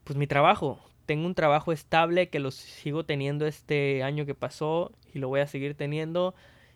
pues 0.05 0.19
mi 0.19 0.27
trabajo, 0.27 0.81
tengo 1.07 1.27
un 1.27 1.35
trabajo 1.35 1.73
estable 1.73 2.29
que 2.29 2.41
lo 2.41 2.51
sigo 2.51 3.05
teniendo 3.05 3.47
este 3.47 4.03
año 4.03 4.27
que 4.27 4.35
pasó 4.35 4.93
y 5.15 5.19
lo 5.19 5.29
voy 5.29 5.41
a 5.41 5.47
seguir 5.47 5.75
teniendo 5.75 6.35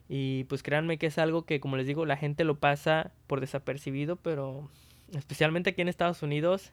y 0.09 0.45
pues 0.45 0.63
créanme 0.63 0.97
que 0.97 1.07
es 1.07 1.19
algo 1.19 1.45
que 1.45 1.61
como 1.61 1.77
les 1.77 1.87
digo 1.87 2.07
la 2.07 2.17
gente 2.17 2.45
lo 2.45 2.59
pasa 2.59 3.13
por 3.27 3.41
desapercibido, 3.41 4.17
pero 4.17 4.71
especialmente 5.13 5.71
aquí 5.71 5.83
en 5.83 5.89
Estados 5.89 6.23
Unidos 6.23 6.73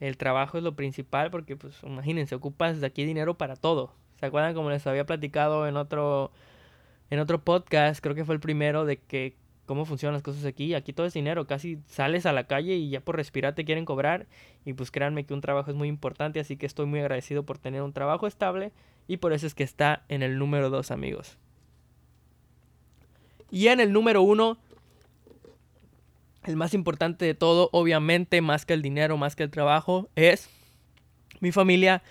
el 0.00 0.16
trabajo 0.16 0.56
es 0.58 0.64
lo 0.64 0.74
principal 0.74 1.30
porque 1.30 1.56
pues 1.56 1.76
imagínense, 1.82 2.34
ocupas 2.34 2.80
de 2.80 2.86
aquí 2.86 3.04
dinero 3.04 3.34
para 3.34 3.56
todo. 3.56 3.92
¿Se 4.20 4.26
acuerdan 4.26 4.54
como 4.54 4.70
les 4.70 4.86
había 4.86 5.04
platicado 5.06 5.66
en 5.66 5.76
otro 5.76 6.30
en 7.10 7.20
otro 7.20 7.42
podcast, 7.44 8.02
creo 8.02 8.14
que 8.14 8.24
fue 8.24 8.34
el 8.34 8.40
primero, 8.40 8.84
de 8.84 8.96
que 8.96 9.36
cómo 9.66 9.84
funcionan 9.84 10.14
las 10.14 10.22
cosas 10.22 10.44
aquí. 10.44 10.74
Aquí 10.74 10.92
todo 10.92 11.06
es 11.06 11.14
dinero, 11.14 11.46
casi 11.46 11.78
sales 11.86 12.26
a 12.26 12.32
la 12.32 12.44
calle 12.44 12.74
y 12.74 12.90
ya 12.90 13.00
por 13.00 13.16
respirar 13.16 13.54
te 13.54 13.64
quieren 13.64 13.84
cobrar. 13.84 14.26
Y 14.64 14.72
pues 14.74 14.90
créanme 14.90 15.24
que 15.24 15.34
un 15.34 15.40
trabajo 15.40 15.70
es 15.70 15.76
muy 15.76 15.88
importante, 15.88 16.40
así 16.40 16.56
que 16.56 16.66
estoy 16.66 16.86
muy 16.86 17.00
agradecido 17.00 17.44
por 17.44 17.58
tener 17.58 17.82
un 17.82 17.92
trabajo 17.92 18.26
estable 18.26 18.72
y 19.06 19.18
por 19.18 19.32
eso 19.32 19.46
es 19.46 19.54
que 19.54 19.62
está 19.62 20.02
en 20.08 20.22
el 20.22 20.38
número 20.38 20.70
2, 20.70 20.90
amigos. 20.90 21.38
Y 23.50 23.68
en 23.68 23.80
el 23.80 23.92
número 23.92 24.22
1, 24.22 24.58
el 26.44 26.56
más 26.56 26.74
importante 26.74 27.24
de 27.24 27.34
todo, 27.34 27.70
obviamente, 27.72 28.40
más 28.40 28.66
que 28.66 28.74
el 28.74 28.82
dinero, 28.82 29.16
más 29.16 29.36
que 29.36 29.44
el 29.44 29.50
trabajo, 29.50 30.08
es 30.16 30.50
mi 31.40 31.52
familia. 31.52 32.02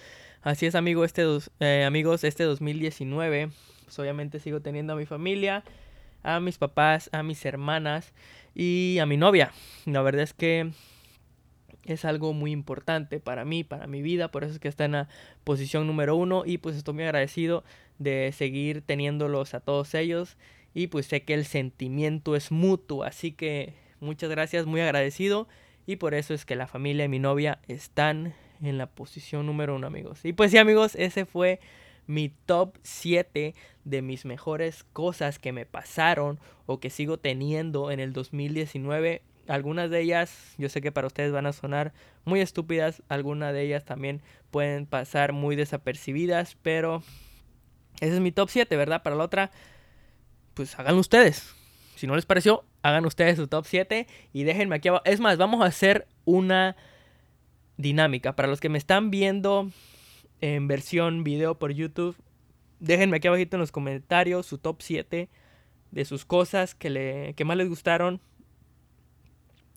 Así 0.43 0.65
es, 0.65 0.75
amigo, 0.75 1.05
este 1.05 1.23
eh, 1.61 1.85
amigos, 1.85 2.25
este 2.25 2.43
2019 2.43 3.49
pues, 3.85 3.97
obviamente 3.97 4.41
sigo 4.41 4.59
teniendo 4.59 4.91
a 4.91 4.97
mi 4.97 5.05
familia, 5.05 5.63
a 6.21 6.41
mis 6.41 6.57
papás, 6.57 7.09
a 7.13 7.23
mis 7.23 7.45
hermanas 7.45 8.11
y 8.53 8.97
a 8.99 9.05
mi 9.05 9.15
novia. 9.15 9.53
La 9.85 10.01
verdad 10.01 10.23
es 10.23 10.33
que 10.33 10.71
es 11.85 12.03
algo 12.03 12.33
muy 12.33 12.51
importante 12.51 13.21
para 13.21 13.45
mí, 13.45 13.63
para 13.63 13.87
mi 13.87 14.01
vida, 14.01 14.31
por 14.31 14.43
eso 14.43 14.51
es 14.51 14.59
que 14.59 14.67
está 14.67 14.83
en 14.83 14.91
la 14.91 15.07
posición 15.45 15.87
número 15.87 16.17
uno 16.17 16.43
y 16.45 16.57
pues 16.57 16.75
estoy 16.75 16.95
muy 16.95 17.05
agradecido 17.05 17.63
de 17.97 18.33
seguir 18.33 18.81
teniéndolos 18.81 19.53
a 19.53 19.61
todos 19.61 19.93
ellos 19.93 20.35
y 20.73 20.87
pues 20.87 21.05
sé 21.05 21.23
que 21.23 21.35
el 21.35 21.45
sentimiento 21.45 22.35
es 22.35 22.51
mutuo, 22.51 23.05
así 23.05 23.31
que 23.31 23.75
muchas 24.01 24.29
gracias, 24.29 24.65
muy 24.65 24.81
agradecido 24.81 25.47
y 25.85 25.95
por 25.95 26.13
eso 26.13 26.33
es 26.33 26.43
que 26.43 26.57
la 26.57 26.67
familia 26.67 27.05
y 27.05 27.09
mi 27.09 27.19
novia 27.19 27.59
están 27.69 28.33
en 28.61 28.77
la 28.77 28.87
posición 28.87 29.45
número 29.45 29.75
uno 29.75 29.87
amigos. 29.87 30.23
Y 30.23 30.33
pues 30.33 30.51
sí 30.51 30.57
amigos, 30.57 30.95
ese 30.95 31.25
fue 31.25 31.59
mi 32.07 32.29
top 32.29 32.77
7 32.83 33.55
de 33.85 34.01
mis 34.01 34.25
mejores 34.25 34.83
cosas 34.93 35.39
que 35.39 35.51
me 35.51 35.65
pasaron 35.65 36.39
o 36.65 36.79
que 36.79 36.89
sigo 36.89 37.17
teniendo 37.17 37.91
en 37.91 37.99
el 37.99 38.13
2019. 38.13 39.21
Algunas 39.47 39.89
de 39.89 40.01
ellas 40.01 40.53
yo 40.57 40.69
sé 40.69 40.81
que 40.81 40.91
para 40.91 41.07
ustedes 41.07 41.31
van 41.31 41.45
a 41.45 41.53
sonar 41.53 41.93
muy 42.25 42.39
estúpidas, 42.39 43.03
algunas 43.09 43.53
de 43.53 43.63
ellas 43.63 43.85
también 43.85 44.21
pueden 44.51 44.85
pasar 44.85 45.33
muy 45.33 45.55
desapercibidas, 45.55 46.55
pero 46.61 47.03
ese 47.99 48.15
es 48.15 48.19
mi 48.19 48.31
top 48.31 48.49
7, 48.49 48.75
¿verdad? 48.77 49.03
Para 49.03 49.15
la 49.15 49.23
otra, 49.23 49.51
pues 50.53 50.77
háganlo 50.79 51.01
ustedes. 51.01 51.53
Si 51.95 52.07
no 52.07 52.15
les 52.15 52.25
pareció, 52.25 52.65
hagan 52.81 53.05
ustedes 53.05 53.37
su 53.37 53.47
top 53.47 53.65
7 53.65 54.07
y 54.33 54.43
déjenme 54.43 54.75
aquí 54.75 54.89
abajo. 54.89 55.03
Es 55.05 55.19
más, 55.19 55.37
vamos 55.37 55.61
a 55.61 55.65
hacer 55.65 56.07
una 56.25 56.75
dinámica. 57.77 58.35
Para 58.35 58.47
los 58.47 58.59
que 58.59 58.69
me 58.69 58.77
están 58.77 59.11
viendo 59.11 59.69
en 60.41 60.67
versión 60.67 61.23
video 61.23 61.57
por 61.57 61.71
YouTube. 61.71 62.15
Déjenme 62.79 63.17
aquí 63.17 63.27
abajito 63.27 63.55
en 63.55 63.61
los 63.61 63.71
comentarios 63.71 64.45
su 64.45 64.57
top 64.57 64.81
7 64.81 65.29
de 65.91 66.05
sus 66.05 66.25
cosas 66.25 66.75
que, 66.75 66.89
le, 66.89 67.33
que 67.35 67.45
más 67.45 67.55
les 67.55 67.69
gustaron 67.69 68.19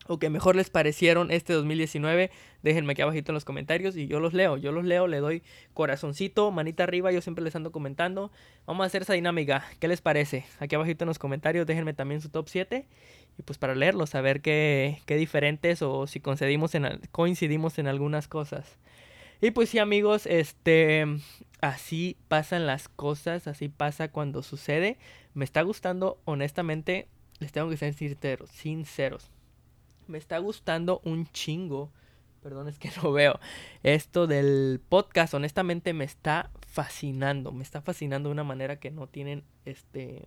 o 0.09 0.19
que 0.19 0.31
mejor 0.31 0.57
les 0.57 0.71
parecieron 0.71 1.31
este 1.31 1.53
2019. 1.53 2.31
Déjenme 2.63 2.93
aquí 2.93 3.03
abajito 3.03 3.33
en 3.33 3.35
los 3.35 3.45
comentarios 3.45 3.97
y 3.97 4.07
yo 4.07 4.21
los 4.21 4.35
leo. 4.35 4.57
Yo 4.57 4.73
los 4.73 4.85
leo, 4.85 5.07
le 5.07 5.19
doy 5.19 5.43
corazoncito, 5.75 6.51
manita 6.51 6.85
arriba. 6.85 7.13
Yo 7.13 7.21
siempre 7.21 7.45
les 7.45 7.55
ando 7.57 7.73
comentando. 7.73 8.31
Vamos 8.67 8.85
a 8.85 8.87
hacer 8.87 9.03
esa 9.03 9.15
dinámica. 9.15 9.65
¿Qué 9.79 9.89
les 9.89 10.01
parece? 10.01 10.45
Aquí 10.59 10.75
abajito 10.75 11.05
en 11.05 11.09
los 11.09 11.19
comentarios 11.19 11.67
déjenme 11.67 11.95
también 11.95 12.21
su 12.21 12.29
top 12.29 12.49
7. 12.49 12.87
Y 13.39 13.43
pues 13.43 13.59
para 13.59 13.75
leerlos, 13.75 14.15
a 14.15 14.21
ver 14.21 14.41
qué, 14.41 14.99
qué 15.05 15.17
diferentes 15.17 15.83
o 15.83 16.07
si 16.07 16.21
coincidimos 16.21 16.75
en, 16.75 17.01
coincidimos 17.13 17.79
en 17.79 17.87
algunas 17.87 18.29
cosas. 18.29 18.79
Y 19.41 19.51
pues 19.51 19.69
sí, 19.69 19.79
amigos, 19.79 20.27
este 20.27 21.05
así 21.61 22.17
pasan 22.29 22.67
las 22.67 22.89
cosas, 22.89 23.47
así 23.47 23.69
pasa 23.69 24.09
cuando 24.09 24.43
sucede. 24.43 24.97
Me 25.35 25.45
está 25.45 25.61
gustando, 25.63 26.19
honestamente, 26.25 27.09
les 27.39 27.53
tengo 27.53 27.69
que 27.69 27.77
ser 27.77 27.93
sinceros, 27.93 28.51
sinceros. 28.51 29.31
Me 30.07 30.19
está 30.19 30.39
gustando 30.39 31.01
un 31.05 31.27
chingo. 31.27 31.91
Perdón, 32.43 32.69
es 32.69 32.79
que 32.79 32.91
no 33.03 33.13
veo. 33.13 33.39
Esto 33.83 34.27
del 34.27 34.81
podcast, 34.89 35.35
honestamente, 35.35 35.93
me 35.93 36.05
está 36.05 36.51
fascinando. 36.67 37.53
Me 37.53 37.63
está 37.63 37.81
fascinando 37.81 38.29
de 38.29 38.35
una 38.35 38.45
manera 38.45 38.77
que 38.79 38.91
no 38.91 39.07
tienen, 39.07 39.45
este, 39.65 40.23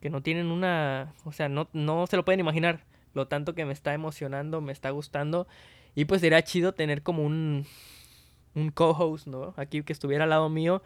que 0.00 0.10
no 0.10 0.22
tienen 0.22 0.46
una, 0.46 1.14
o 1.24 1.32
sea, 1.32 1.48
no, 1.48 1.68
no 1.72 2.06
se 2.06 2.16
lo 2.16 2.24
pueden 2.24 2.40
imaginar. 2.40 2.84
Lo 3.14 3.26
tanto 3.26 3.54
que 3.54 3.64
me 3.64 3.72
está 3.72 3.94
emocionando, 3.94 4.60
me 4.60 4.72
está 4.72 4.90
gustando. 4.90 5.48
Y 5.94 6.04
pues 6.04 6.20
sería 6.20 6.42
chido 6.42 6.72
tener 6.72 7.02
como 7.02 7.24
un, 7.24 7.66
un 8.54 8.70
co-host, 8.70 9.26
¿no? 9.26 9.54
Aquí 9.56 9.82
que 9.82 9.92
estuviera 9.92 10.24
al 10.24 10.30
lado 10.30 10.48
mío 10.48 10.82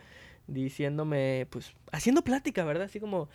diciéndome, 0.46 1.46
pues, 1.50 1.74
haciendo 1.92 2.22
plática, 2.22 2.64
¿verdad? 2.64 2.84
Así 2.84 3.00
como, 3.00 3.28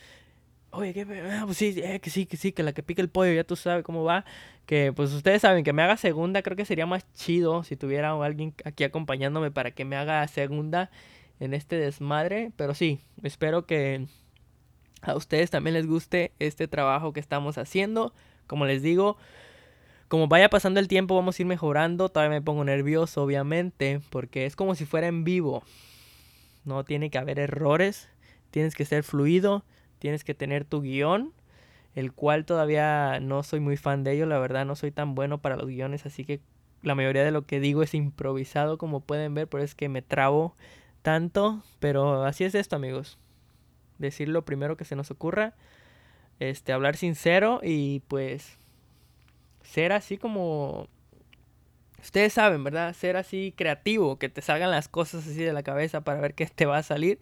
oye, 0.72 0.94
que, 0.94 1.02
ah, 1.02 1.44
pues 1.46 1.58
sí, 1.58 1.76
eh, 1.78 2.00
que 2.00 2.10
sí, 2.10 2.26
que 2.26 2.38
sí, 2.38 2.52
que 2.52 2.64
la 2.64 2.74
que 2.74 2.84
pique 2.84 3.02
el 3.02 3.10
pollo, 3.10 3.34
ya 3.34 3.44
tú 3.44 3.56
sabes 3.56 3.84
cómo 3.84 4.04
va. 4.04 4.26
Que 4.66 4.92
pues 4.94 5.14
ustedes 5.14 5.42
saben 5.42 5.64
que 5.64 5.74
me 5.74 5.82
haga 5.82 5.98
segunda, 5.98 6.42
creo 6.42 6.58
que 6.58 6.66
sería 6.66 6.86
más 6.86 7.06
chido 7.14 7.64
si 7.64 7.76
tuviera 7.76 8.12
alguien 8.12 8.54
aquí 8.66 8.84
acompañándome 8.84 9.52
para 9.52 9.72
que 9.72 9.86
me 9.86 9.96
haga 9.96 10.28
segunda 10.28 10.92
en 11.40 11.54
este 11.54 11.78
desmadre. 11.78 12.52
Pero 12.56 12.74
sí, 12.74 13.00
espero 13.24 13.66
que 13.66 14.08
a 15.02 15.16
ustedes 15.16 15.50
también 15.50 15.74
les 15.76 15.88
guste 15.88 16.32
este 16.40 16.68
trabajo 16.68 17.14
que 17.14 17.20
estamos 17.20 17.58
haciendo. 17.58 18.14
Como 18.46 18.66
les 18.66 18.82
digo, 18.82 19.18
como 20.08 20.28
vaya 20.28 20.50
pasando 20.50 20.80
el 20.80 20.88
tiempo 20.88 21.16
vamos 21.16 21.38
a 21.38 21.42
ir 21.42 21.46
mejorando. 21.48 22.10
Todavía 22.10 22.40
me 22.40 22.42
pongo 22.42 22.64
nervioso, 22.64 23.24
obviamente, 23.24 24.02
porque 24.10 24.46
es 24.46 24.56
como 24.56 24.76
si 24.76 24.86
fuera 24.86 25.08
en 25.08 25.24
vivo. 25.24 25.64
No 26.66 26.84
tiene 26.84 27.10
que 27.10 27.18
haber 27.18 27.40
errores. 27.40 28.10
Tienes 28.52 28.76
que 28.76 28.86
ser 28.86 29.04
fluido. 29.04 29.64
Tienes 30.00 30.24
que 30.24 30.34
tener 30.34 30.66
tu 30.66 30.82
guion. 30.82 31.34
El 31.96 32.14
cual 32.14 32.46
todavía 32.46 33.20
no 33.20 33.44
soy 33.44 33.60
muy 33.60 33.78
fan 33.78 34.04
de 34.04 34.14
ello. 34.14 34.26
La 34.26 34.40
verdad 34.40 34.66
no 34.66 34.76
soy 34.76 34.92
tan 34.92 35.16
bueno 35.16 35.40
para 35.40 35.56
los 35.56 35.68
guiones. 35.68 36.06
Así 36.06 36.26
que 36.26 36.42
la 36.84 36.96
mayoría 36.96 37.24
de 37.24 37.32
lo 37.32 37.46
que 37.46 37.60
digo 37.60 37.84
es 37.84 37.94
improvisado. 37.94 38.78
Como 38.78 39.02
pueden 39.02 39.34
ver. 39.34 39.48
Por 39.48 39.62
eso 39.62 39.66
es 39.66 39.76
que 39.76 39.90
me 39.90 40.02
trabo 40.02 40.56
tanto. 41.02 41.64
Pero 41.80 42.24
así 42.24 42.44
es 42.44 42.56
esto 42.56 42.76
amigos. 42.76 43.18
Decir 43.98 44.30
lo 44.30 44.46
primero 44.46 44.78
que 44.78 44.86
se 44.86 44.96
nos 44.96 45.12
ocurra. 45.12 45.56
Este, 46.40 46.74
hablar 46.74 46.98
sincero. 46.98 47.62
Y 47.64 48.02
pues 48.08 48.58
ser 49.68 49.92
así 49.92 50.18
como... 50.18 50.88
Ustedes 52.02 52.34
saben, 52.34 52.64
¿verdad? 52.64 52.94
Ser 52.94 53.18
así 53.18 53.54
creativo, 53.58 54.18
que 54.18 54.30
te 54.30 54.42
salgan 54.42 54.72
las 54.72 54.88
cosas 54.88 55.28
así 55.28 55.44
de 55.44 55.52
la 55.52 55.64
cabeza 55.64 56.02
para 56.02 56.22
ver 56.22 56.36
qué 56.36 56.46
te 56.46 56.66
va 56.66 56.78
a 56.78 56.84
salir. 56.84 57.20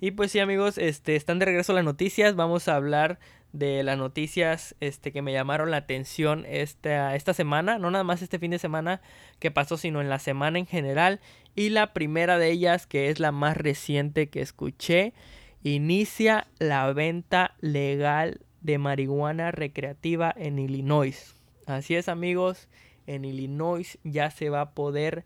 Y 0.00 0.10
pues 0.10 0.32
sí, 0.32 0.38
amigos, 0.38 0.78
este, 0.78 1.16
están 1.16 1.38
de 1.38 1.46
regreso 1.46 1.72
las 1.72 1.84
noticias. 1.84 2.36
Vamos 2.36 2.68
a 2.68 2.76
hablar 2.76 3.18
de 3.52 3.84
las 3.84 3.96
noticias 3.96 4.74
este, 4.80 5.12
que 5.12 5.22
me 5.22 5.32
llamaron 5.32 5.70
la 5.70 5.78
atención 5.78 6.44
esta, 6.48 7.14
esta 7.14 7.34
semana. 7.34 7.78
No 7.78 7.90
nada 7.90 8.04
más 8.04 8.20
este 8.20 8.38
fin 8.38 8.50
de 8.50 8.58
semana 8.58 9.00
que 9.38 9.50
pasó, 9.50 9.76
sino 9.76 10.00
en 10.00 10.08
la 10.08 10.18
semana 10.18 10.58
en 10.58 10.66
general. 10.66 11.20
Y 11.54 11.70
la 11.70 11.92
primera 11.92 12.38
de 12.38 12.50
ellas, 12.50 12.86
que 12.86 13.10
es 13.10 13.20
la 13.20 13.32
más 13.32 13.56
reciente 13.56 14.28
que 14.28 14.40
escuché, 14.40 15.14
inicia 15.62 16.48
la 16.58 16.92
venta 16.92 17.54
legal 17.60 18.40
de 18.60 18.78
marihuana 18.78 19.52
recreativa 19.52 20.34
en 20.36 20.58
Illinois. 20.58 21.36
Así 21.66 21.94
es 21.94 22.08
amigos, 22.08 22.68
en 23.06 23.24
Illinois 23.24 23.98
ya 24.04 24.30
se 24.30 24.50
va 24.50 24.62
a 24.62 24.70
poder 24.72 25.24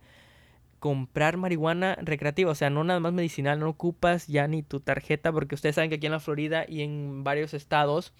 comprar 0.78 1.36
marihuana 1.36 1.96
recreativa, 2.02 2.50
o 2.50 2.54
sea, 2.54 2.70
no 2.70 2.84
nada 2.84 3.00
más 3.00 3.12
medicinal, 3.12 3.58
no 3.58 3.68
ocupas 3.68 4.26
ya 4.26 4.46
ni 4.46 4.62
tu 4.62 4.80
tarjeta, 4.80 5.32
porque 5.32 5.54
ustedes 5.54 5.74
saben 5.74 5.90
que 5.90 5.96
aquí 5.96 6.06
en 6.06 6.12
la 6.12 6.20
Florida 6.20 6.64
y 6.68 6.82
en 6.82 7.24
varios 7.24 7.54
estados 7.54 8.12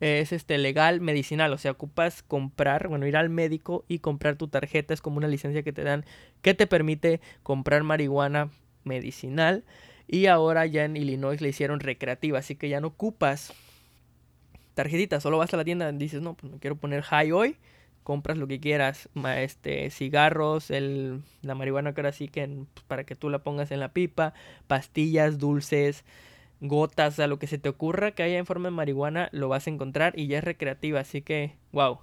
es 0.00 0.32
este 0.32 0.56
legal 0.56 1.00
medicinal, 1.00 1.52
o 1.52 1.58
sea, 1.58 1.72
ocupas 1.72 2.22
comprar, 2.22 2.88
bueno, 2.88 3.06
ir 3.06 3.16
al 3.16 3.28
médico 3.28 3.84
y 3.86 3.98
comprar 3.98 4.36
tu 4.36 4.48
tarjeta, 4.48 4.94
es 4.94 5.02
como 5.02 5.18
una 5.18 5.28
licencia 5.28 5.62
que 5.62 5.72
te 5.72 5.84
dan 5.84 6.04
que 6.42 6.54
te 6.54 6.66
permite 6.66 7.20
comprar 7.42 7.82
marihuana 7.82 8.50
medicinal 8.84 9.64
Y 10.08 10.26
ahora 10.26 10.66
ya 10.66 10.84
en 10.84 10.96
Illinois 10.96 11.40
le 11.40 11.50
hicieron 11.50 11.80
recreativa, 11.80 12.38
así 12.38 12.56
que 12.56 12.68
ya 12.68 12.80
no 12.80 12.88
ocupas 12.88 13.52
tarjetita, 14.74 15.20
solo 15.20 15.38
vas 15.38 15.52
a 15.52 15.56
la 15.56 15.64
tienda 15.64 15.90
y 15.90 15.96
dices, 15.98 16.22
no, 16.22 16.34
pues 16.34 16.52
me 16.52 16.58
quiero 16.58 16.76
poner 16.76 17.02
high 17.02 17.32
hoy, 17.32 17.56
compras 18.02 18.38
lo 18.38 18.46
que 18.46 18.60
quieras, 18.60 19.08
este, 19.36 19.90
cigarros, 19.90 20.70
el, 20.70 21.22
la 21.42 21.54
marihuana 21.54 21.94
que 21.94 22.00
ahora 22.00 22.12
sí 22.12 22.28
que 22.28 22.46
pues, 22.46 22.84
para 22.86 23.04
que 23.04 23.16
tú 23.16 23.30
la 23.30 23.42
pongas 23.42 23.70
en 23.70 23.80
la 23.80 23.92
pipa, 23.92 24.34
pastillas, 24.66 25.38
dulces, 25.38 26.04
gotas, 26.60 27.18
a 27.18 27.26
lo 27.26 27.38
que 27.38 27.46
se 27.46 27.58
te 27.58 27.68
ocurra 27.68 28.12
que 28.12 28.22
haya 28.22 28.38
en 28.38 28.46
forma 28.46 28.68
de 28.68 28.74
marihuana, 28.74 29.28
lo 29.32 29.48
vas 29.48 29.66
a 29.66 29.70
encontrar 29.70 30.18
y 30.18 30.26
ya 30.26 30.38
es 30.38 30.44
recreativa, 30.44 31.00
así 31.00 31.22
que, 31.22 31.56
wow. 31.72 32.00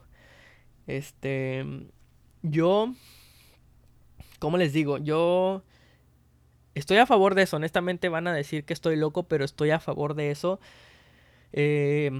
Este, 0.87 1.65
yo, 2.41 2.93
¿cómo 4.39 4.57
les 4.57 4.73
digo? 4.73 4.97
Yo 4.97 5.63
estoy 6.75 6.97
a 6.97 7.05
favor 7.05 7.35
de 7.35 7.43
eso, 7.43 7.57
honestamente 7.57 8.09
van 8.09 8.27
a 8.27 8.33
decir 8.33 8.63
que 8.63 8.73
estoy 8.73 8.95
loco, 8.95 9.23
pero 9.23 9.43
estoy 9.43 9.71
a 9.71 9.79
favor 9.79 10.13
de 10.13 10.31
eso. 10.31 10.59
Eh, 11.53 12.11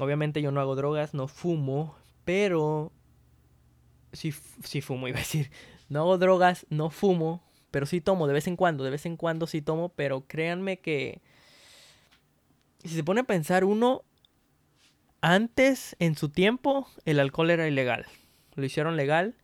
obviamente 0.00 0.42
yo 0.42 0.50
no 0.52 0.60
hago 0.60 0.76
drogas, 0.76 1.14
no 1.14 1.28
fumo, 1.28 1.96
pero 2.24 2.92
sí, 4.16 4.80
fumo, 4.80 5.08
iba 5.08 5.18
a 5.18 5.20
decir. 5.20 5.50
No 5.88 6.00
hago 6.00 6.18
drogas, 6.18 6.66
no 6.68 6.90
fumo, 6.90 7.42
pero 7.70 7.86
sí 7.86 8.00
tomo 8.00 8.26
de 8.26 8.34
vez 8.34 8.46
en 8.48 8.56
cuando, 8.56 8.82
de 8.84 8.90
vez 8.90 9.06
en 9.06 9.16
cuando 9.16 9.46
sí 9.46 9.62
tomo, 9.62 9.90
pero 9.90 10.26
créanme 10.26 10.78
que 10.78 11.20
si 12.82 12.94
se 12.94 13.04
pone 13.04 13.20
a 13.20 13.24
pensar 13.24 13.64
uno, 13.64 14.02
antes, 15.20 15.96
en 15.98 16.16
su 16.16 16.28
tiempo, 16.28 16.88
el 17.04 17.20
alcohol 17.20 17.50
era 17.50 17.66
ilegal. 17.66 18.06
Lo 18.54 18.64
hicieron 18.64 18.96
legal. 18.96 19.34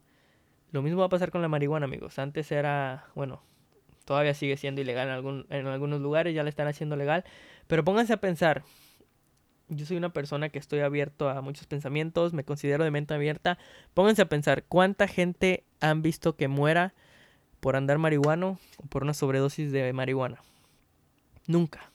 Lo 0.71 0.81
mismo 0.81 0.99
va 0.99 1.05
a 1.05 1.09
pasar 1.09 1.29
con 1.31 1.41
la 1.41 1.47
marihuana, 1.47 1.85
amigos. 1.85 2.19
Antes 2.19 2.51
era, 2.51 3.07
bueno, 3.15 3.43
todavía 4.05 4.33
sigue 4.33 4.57
siendo 4.57 4.81
ilegal 4.81 5.07
en, 5.07 5.13
algún, 5.13 5.45
en 5.49 5.67
algunos 5.67 6.01
lugares, 6.01 6.33
ya 6.33 6.43
le 6.43 6.49
están 6.49 6.67
haciendo 6.67 6.95
legal. 6.95 7.25
Pero 7.67 7.83
pónganse 7.83 8.13
a 8.13 8.17
pensar, 8.17 8.63
yo 9.75 9.85
soy 9.85 9.97
una 9.97 10.13
persona 10.13 10.49
que 10.49 10.59
estoy 10.59 10.79
abierto 10.79 11.29
a 11.29 11.41
muchos 11.41 11.67
pensamientos, 11.67 12.33
me 12.33 12.43
considero 12.43 12.83
de 12.83 12.91
mente 12.91 13.13
abierta. 13.13 13.57
Pónganse 13.93 14.21
a 14.21 14.29
pensar, 14.29 14.63
¿cuánta 14.63 15.07
gente 15.07 15.63
han 15.79 16.01
visto 16.01 16.35
que 16.35 16.47
muera 16.47 16.93
por 17.59 17.75
andar 17.75 17.97
marihuano 17.97 18.59
o 18.77 18.85
por 18.87 19.03
una 19.03 19.13
sobredosis 19.13 19.71
de 19.71 19.91
marihuana? 19.93 20.41
Nunca. 21.47 21.91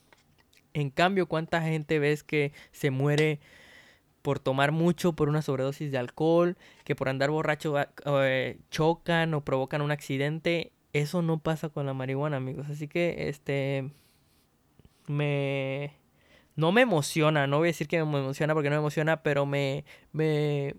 En 0.74 0.90
cambio, 0.90 1.26
¿cuánta 1.26 1.62
gente 1.62 1.98
ves 1.98 2.22
que 2.22 2.52
se 2.72 2.90
muere 2.90 3.40
por 4.22 4.38
tomar 4.38 4.72
mucho, 4.72 5.14
por 5.14 5.28
una 5.28 5.42
sobredosis 5.42 5.90
de 5.90 5.98
alcohol, 5.98 6.56
que 6.84 6.94
por 6.94 7.08
andar 7.08 7.30
borracho 7.30 7.74
eh, 8.06 8.58
chocan 8.70 9.34
o 9.34 9.44
provocan 9.44 9.82
un 9.82 9.90
accidente? 9.90 10.72
Eso 10.92 11.22
no 11.22 11.38
pasa 11.38 11.68
con 11.68 11.86
la 11.86 11.94
marihuana, 11.94 12.36
amigos. 12.36 12.68
Así 12.70 12.88
que, 12.88 13.28
este, 13.28 13.90
me 15.06 15.97
no 16.59 16.73
me 16.73 16.81
emociona, 16.81 17.47
no 17.47 17.59
voy 17.59 17.68
a 17.68 17.71
decir 17.71 17.87
que 17.87 18.05
me 18.05 18.18
emociona 18.18 18.53
porque 18.53 18.68
no 18.68 18.75
me 18.75 18.81
emociona, 18.81 19.23
pero 19.23 19.47
me, 19.47 19.85
me 20.11 20.75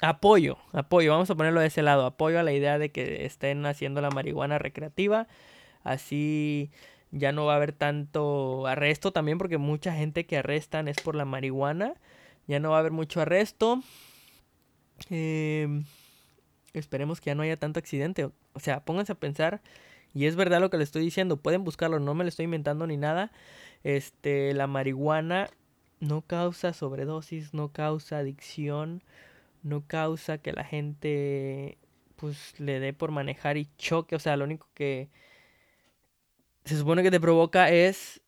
apoyo, 0.00 0.56
apoyo, 0.72 1.10
vamos 1.10 1.28
a 1.30 1.34
ponerlo 1.34 1.58
de 1.60 1.66
ese 1.66 1.82
lado, 1.82 2.06
apoyo 2.06 2.38
a 2.38 2.44
la 2.44 2.52
idea 2.52 2.78
de 2.78 2.92
que 2.92 3.26
estén 3.26 3.66
haciendo 3.66 4.00
la 4.00 4.10
marihuana 4.10 4.60
recreativa, 4.60 5.26
así 5.82 6.70
ya 7.10 7.32
no 7.32 7.44
va 7.44 7.54
a 7.54 7.56
haber 7.56 7.72
tanto 7.72 8.68
arresto 8.68 9.12
también 9.12 9.36
porque 9.36 9.58
mucha 9.58 9.94
gente 9.94 10.26
que 10.26 10.38
arrestan 10.38 10.86
es 10.86 10.96
por 11.00 11.16
la 11.16 11.24
marihuana, 11.24 11.94
ya 12.46 12.60
no 12.60 12.70
va 12.70 12.76
a 12.76 12.80
haber 12.80 12.92
mucho 12.92 13.20
arresto. 13.20 13.82
Em, 15.10 15.86
esperemos 16.72 17.20
que 17.20 17.30
ya 17.30 17.34
no 17.34 17.42
haya 17.42 17.56
tanto 17.56 17.80
accidente. 17.80 18.30
O 18.52 18.60
sea, 18.60 18.84
pónganse 18.84 19.10
a 19.10 19.16
pensar, 19.16 19.60
y 20.14 20.26
es 20.26 20.36
verdad 20.36 20.60
lo 20.60 20.70
que 20.70 20.78
les 20.78 20.88
estoy 20.88 21.02
diciendo, 21.02 21.38
pueden 21.38 21.64
buscarlo, 21.64 21.98
no 21.98 22.14
me 22.14 22.24
lo 22.24 22.28
estoy 22.28 22.44
inventando 22.44 22.86
ni 22.86 22.96
nada. 22.96 23.32
Este, 23.84 24.54
la 24.54 24.66
marihuana 24.66 25.50
no 26.00 26.22
causa 26.22 26.72
sobredosis, 26.72 27.54
no 27.54 27.72
causa 27.72 28.18
adicción, 28.18 29.02
no 29.62 29.86
causa 29.86 30.38
que 30.38 30.52
la 30.52 30.64
gente 30.64 31.78
pues 32.16 32.58
le 32.60 32.78
dé 32.80 32.92
por 32.92 33.10
manejar 33.10 33.56
y 33.56 33.68
choque, 33.78 34.14
o 34.14 34.18
sea, 34.18 34.36
lo 34.36 34.44
único 34.44 34.68
que 34.74 35.08
se 36.64 36.76
supone 36.76 37.02
que 37.02 37.10
te 37.10 37.20
provoca 37.20 37.70
es 37.70 38.20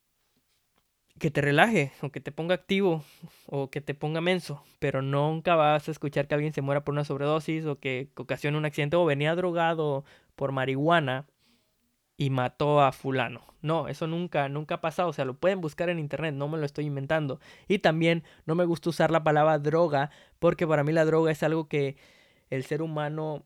que 1.18 1.30
te 1.30 1.40
relaje 1.40 1.92
o 2.02 2.10
que 2.10 2.20
te 2.20 2.32
ponga 2.32 2.54
activo 2.56 3.04
o 3.46 3.70
que 3.70 3.80
te 3.80 3.94
ponga 3.94 4.20
menso, 4.20 4.64
pero 4.80 5.00
nunca 5.00 5.54
vas 5.54 5.88
a 5.88 5.90
escuchar 5.92 6.26
que 6.26 6.34
alguien 6.34 6.52
se 6.52 6.62
muera 6.62 6.84
por 6.84 6.92
una 6.92 7.04
sobredosis 7.04 7.66
o 7.66 7.78
que 7.78 8.08
ocasione 8.16 8.58
un 8.58 8.64
accidente 8.64 8.96
o 8.96 9.04
venía 9.04 9.34
drogado 9.36 10.04
por 10.34 10.50
marihuana 10.52 11.26
y 12.16 12.30
mató 12.30 12.80
a 12.80 12.92
fulano. 12.92 13.42
No, 13.62 13.88
eso 13.88 14.06
nunca, 14.06 14.48
nunca 14.48 14.76
ha 14.76 14.80
pasado. 14.80 15.08
O 15.08 15.12
sea, 15.12 15.24
lo 15.24 15.34
pueden 15.34 15.60
buscar 15.60 15.88
en 15.88 15.98
internet, 15.98 16.34
no 16.34 16.48
me 16.48 16.58
lo 16.58 16.66
estoy 16.66 16.86
inventando. 16.86 17.40
Y 17.68 17.78
también 17.78 18.24
no 18.46 18.54
me 18.54 18.64
gusta 18.64 18.90
usar 18.90 19.10
la 19.10 19.24
palabra 19.24 19.58
droga, 19.58 20.10
porque 20.38 20.66
para 20.66 20.84
mí 20.84 20.92
la 20.92 21.04
droga 21.04 21.32
es 21.32 21.42
algo 21.42 21.68
que 21.68 21.96
el 22.50 22.64
ser 22.64 22.82
humano 22.82 23.44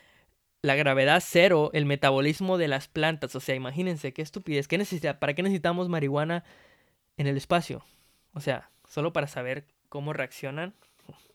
la 0.63 0.74
gravedad 0.74 1.22
cero, 1.24 1.69
el 1.74 1.86
metabolismo 1.86 2.58
de 2.58 2.67
las 2.67 2.88
plantas. 2.88 3.36
O 3.36 3.39
sea, 3.39 3.54
imagínense 3.54 4.12
qué 4.12 4.24
estupidez. 4.24 4.67
¿Qué 4.67 4.80
necesita, 4.80 5.19
¿Para 5.19 5.36
qué 5.36 5.43
necesitamos 5.43 5.89
marihuana 5.89 6.43
en 7.17 7.28
el 7.28 7.38
espacio? 7.38 7.86
O 8.34 8.39
sea, 8.39 8.72
solo 8.88 9.13
para 9.13 9.28
saber 9.28 9.67
cómo 9.89 10.12
reaccionan. 10.12 10.74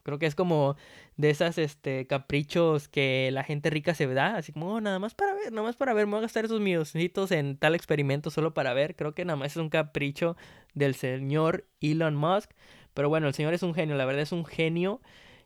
Creo 0.05 0.19
que 0.19 0.27
es 0.27 0.35
como 0.35 0.77
de 1.17 1.31
esas 1.31 1.57
este, 1.57 2.07
caprichos 2.07 2.89
que 2.89 3.31
la 3.33 3.43
gente 3.43 3.71
rica 3.71 3.95
se 3.95 4.07
da, 4.07 4.37
así 4.37 4.53
como, 4.53 4.75
oh, 4.75 4.81
nada 4.81 4.99
más 4.99 5.15
para 5.15 5.33
ver, 5.33 5.51
nada 5.51 5.67
más 5.67 5.77
para 5.77 5.95
ver, 5.95 6.07
me 6.07 6.13
voy 6.13 6.19
a 6.19 6.23
gastar 6.23 6.45
esos 6.45 6.61
millonitos 6.61 7.33
en 7.33 7.57
tal 7.57 7.75
experimento 7.75 8.31
solo 8.31 8.53
para 8.53 8.75
ver. 8.75 8.97
Creo 8.97 9.15
que 9.15 9.25
nada 9.25 9.37
más 9.37 9.53
es 9.53 9.57
un 9.57 9.71
capricho 9.71 10.37
del 10.75 10.95
señor 10.95 11.67
Elon 11.81 12.15
Musk. 12.15 12.51
Pero 12.93 13.09
bueno, 13.09 13.27
el 13.27 13.35
señor 13.35 13.55
es 13.55 13.63
un 13.63 13.75
genio, 13.75 13.97
la 13.97 14.05
verdad 14.05 14.23
es 14.23 14.33
un 14.33 14.45
genio 14.45 15.01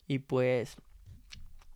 y 0.09 0.19
pues 0.19 0.77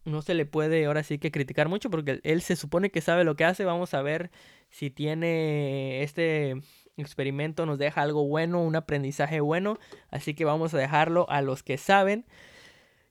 no 0.04 0.20
se 0.20 0.34
le 0.34 0.44
puede 0.44 0.84
ahora 0.86 1.04
sí 1.04 1.18
que 1.18 1.30
criticar 1.30 1.68
mucho 1.68 1.88
porque 1.88 2.20
él 2.24 2.42
se 2.42 2.56
supone 2.56 2.90
que 2.90 3.00
sabe 3.00 3.22
lo 3.22 3.36
que 3.36 3.44
hace. 3.44 3.64
Vamos 3.64 3.94
a 3.94 4.02
ver 4.02 4.32
si 4.70 4.90
tiene 4.90 6.02
este 6.02 6.56
experimento, 6.96 7.64
nos 7.64 7.78
deja 7.78 8.02
algo 8.02 8.26
bueno, 8.26 8.60
un 8.60 8.74
aprendizaje 8.74 9.40
bueno. 9.40 9.78
Así 10.10 10.34
que 10.34 10.44
vamos 10.44 10.74
a 10.74 10.78
dejarlo 10.78 11.30
a 11.30 11.42
los 11.42 11.62
que 11.62 11.78
saben 11.78 12.26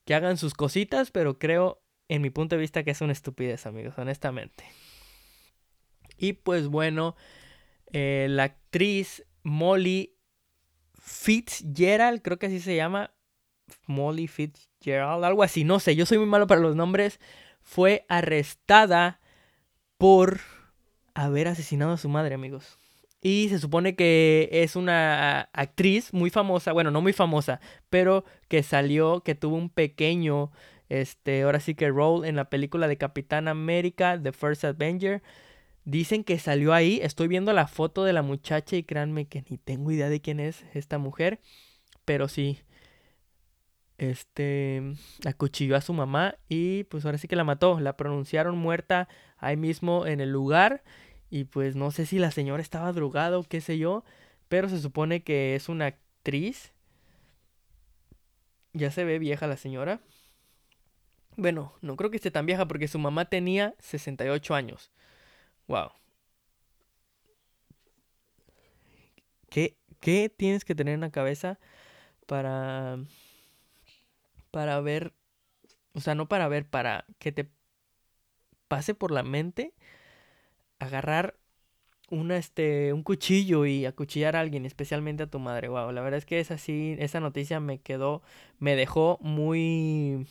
que 0.05 0.15
hagan 0.15 0.37
sus 0.37 0.53
cositas, 0.53 1.11
pero 1.11 1.37
creo, 1.37 1.83
en 2.07 2.21
mi 2.21 2.29
punto 2.29 2.55
de 2.55 2.61
vista, 2.61 2.83
que 2.83 2.91
es 2.91 3.01
una 3.01 3.13
estupidez, 3.13 3.65
amigos, 3.65 3.97
honestamente. 3.97 4.65
Y 6.17 6.33
pues 6.33 6.67
bueno, 6.67 7.15
eh, 7.91 8.27
la 8.29 8.43
actriz 8.43 9.25
Molly 9.43 10.15
Fitzgerald, 10.93 12.21
creo 12.21 12.37
que 12.37 12.47
así 12.47 12.59
se 12.59 12.75
llama. 12.75 13.13
Molly 13.87 14.27
Fitzgerald, 14.27 15.23
algo 15.23 15.43
así, 15.43 15.63
no 15.63 15.79
sé, 15.79 15.95
yo 15.95 16.05
soy 16.05 16.17
muy 16.17 16.27
malo 16.27 16.45
para 16.45 16.61
los 16.61 16.75
nombres, 16.75 17.19
fue 17.61 18.05
arrestada 18.09 19.21
por 19.97 20.41
haber 21.13 21.47
asesinado 21.47 21.93
a 21.93 21.97
su 21.97 22.09
madre, 22.09 22.35
amigos. 22.35 22.80
Y 23.21 23.49
se 23.49 23.59
supone 23.59 23.95
que 23.95 24.49
es 24.51 24.75
una 24.75 25.41
actriz 25.53 26.11
muy 26.11 26.31
famosa, 26.31 26.73
bueno, 26.73 26.89
no 26.89 27.01
muy 27.01 27.13
famosa, 27.13 27.59
pero 27.89 28.25
que 28.47 28.63
salió, 28.63 29.21
que 29.21 29.35
tuvo 29.35 29.55
un 29.57 29.69
pequeño, 29.69 30.51
este, 30.89 31.43
ahora 31.43 31.59
sí 31.59 31.75
que 31.75 31.89
role 31.89 32.27
en 32.27 32.35
la 32.35 32.49
película 32.49 32.87
de 32.87 32.97
Capitán 32.97 33.47
América, 33.47 34.19
The 34.21 34.31
First 34.31 34.65
Avenger. 34.65 35.21
Dicen 35.85 36.23
que 36.23 36.39
salió 36.39 36.73
ahí, 36.73 36.99
estoy 37.03 37.27
viendo 37.27 37.53
la 37.53 37.67
foto 37.67 38.03
de 38.03 38.13
la 38.13 38.23
muchacha 38.23 38.75
y 38.75 38.83
créanme 38.83 39.27
que 39.27 39.43
ni 39.49 39.57
tengo 39.57 39.91
idea 39.91 40.09
de 40.09 40.21
quién 40.21 40.39
es 40.39 40.65
esta 40.73 40.97
mujer, 40.97 41.39
pero 42.05 42.27
sí, 42.27 42.59
este, 43.97 44.93
acuchilló 45.25 45.75
a 45.75 45.81
su 45.81 45.93
mamá 45.93 46.35
y 46.49 46.85
pues 46.85 47.05
ahora 47.05 47.19
sí 47.19 47.27
que 47.27 47.35
la 47.35 47.43
mató, 47.43 47.79
la 47.79 47.97
pronunciaron 47.97 48.57
muerta 48.57 49.07
ahí 49.37 49.57
mismo 49.57 50.07
en 50.07 50.21
el 50.21 50.31
lugar 50.31 50.83
y 51.31 51.45
pues 51.45 51.75
no 51.75 51.91
sé 51.91 52.05
si 52.05 52.19
la 52.19 52.29
señora 52.31 52.61
estaba 52.61 52.91
drogada 52.93 53.39
o 53.39 53.43
qué 53.43 53.61
sé 53.61 53.79
yo, 53.79 54.03
pero 54.49 54.69
se 54.69 54.79
supone 54.79 55.23
que 55.23 55.55
es 55.55 55.69
una 55.69 55.87
actriz. 55.87 56.73
Ya 58.73 58.91
se 58.91 59.03
ve 59.03 59.17
vieja 59.19 59.47
la 59.47 59.57
señora. 59.57 60.01
Bueno, 61.37 61.73
no 61.81 61.95
creo 61.95 62.11
que 62.11 62.17
esté 62.17 62.31
tan 62.31 62.45
vieja 62.45 62.67
porque 62.67 62.87
su 62.87 62.99
mamá 62.99 63.25
tenía 63.25 63.75
68 63.79 64.53
años. 64.53 64.91
Wow. 65.67 65.91
¿Qué, 69.49 69.77
qué 69.99 70.29
tienes 70.29 70.65
que 70.65 70.75
tener 70.75 70.93
en 70.95 71.01
la 71.01 71.11
cabeza 71.11 71.59
para 72.27 72.99
para 74.51 74.79
ver 74.81 75.13
o 75.93 76.01
sea, 76.01 76.15
no 76.15 76.27
para 76.27 76.47
ver, 76.47 76.69
para 76.69 77.05
que 77.19 77.31
te 77.31 77.49
pase 78.67 78.95
por 78.95 79.11
la 79.11 79.23
mente 79.23 79.73
agarrar 80.81 81.37
una, 82.09 82.37
este, 82.37 82.93
un 82.93 83.03
cuchillo 83.03 83.65
y 83.65 83.85
acuchillar 83.85 84.35
a 84.35 84.41
alguien, 84.41 84.65
especialmente 84.65 85.23
a 85.23 85.27
tu 85.29 85.39
madre. 85.39 85.69
Wow, 85.69 85.91
la 85.91 86.01
verdad 86.01 86.17
es 86.19 86.25
que 86.25 86.39
es 86.39 86.51
así, 86.51 86.95
esa 86.99 87.19
noticia 87.19 87.59
me 87.59 87.79
quedó, 87.81 88.21
me 88.59 88.75
dejó 88.75 89.17
muy, 89.21 90.27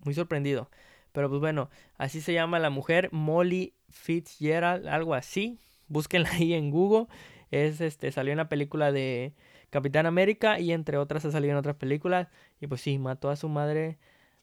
muy 0.00 0.14
sorprendido. 0.14 0.70
Pero 1.12 1.28
pues 1.28 1.40
bueno, 1.40 1.70
así 1.96 2.20
se 2.20 2.32
llama 2.32 2.58
la 2.58 2.70
mujer, 2.70 3.10
Molly 3.12 3.74
Fitzgerald, 3.90 4.86
algo 4.88 5.14
así. 5.14 5.58
Búsquenla 5.88 6.30
ahí 6.32 6.54
en 6.54 6.70
Google. 6.70 7.06
Es 7.50 7.80
este, 7.80 8.12
salió 8.12 8.32
en 8.32 8.38
la 8.38 8.48
película 8.48 8.92
de 8.92 9.34
Capitán 9.70 10.06
América 10.06 10.60
y 10.60 10.72
entre 10.72 10.98
otras 10.98 11.24
ha 11.24 11.30
salido 11.32 11.52
en 11.52 11.58
otras 11.58 11.76
películas. 11.76 12.28
Y 12.60 12.66
pues 12.66 12.80
sí, 12.82 12.98
mató 12.98 13.30
a 13.30 13.36
su 13.36 13.48
madre 13.48 13.98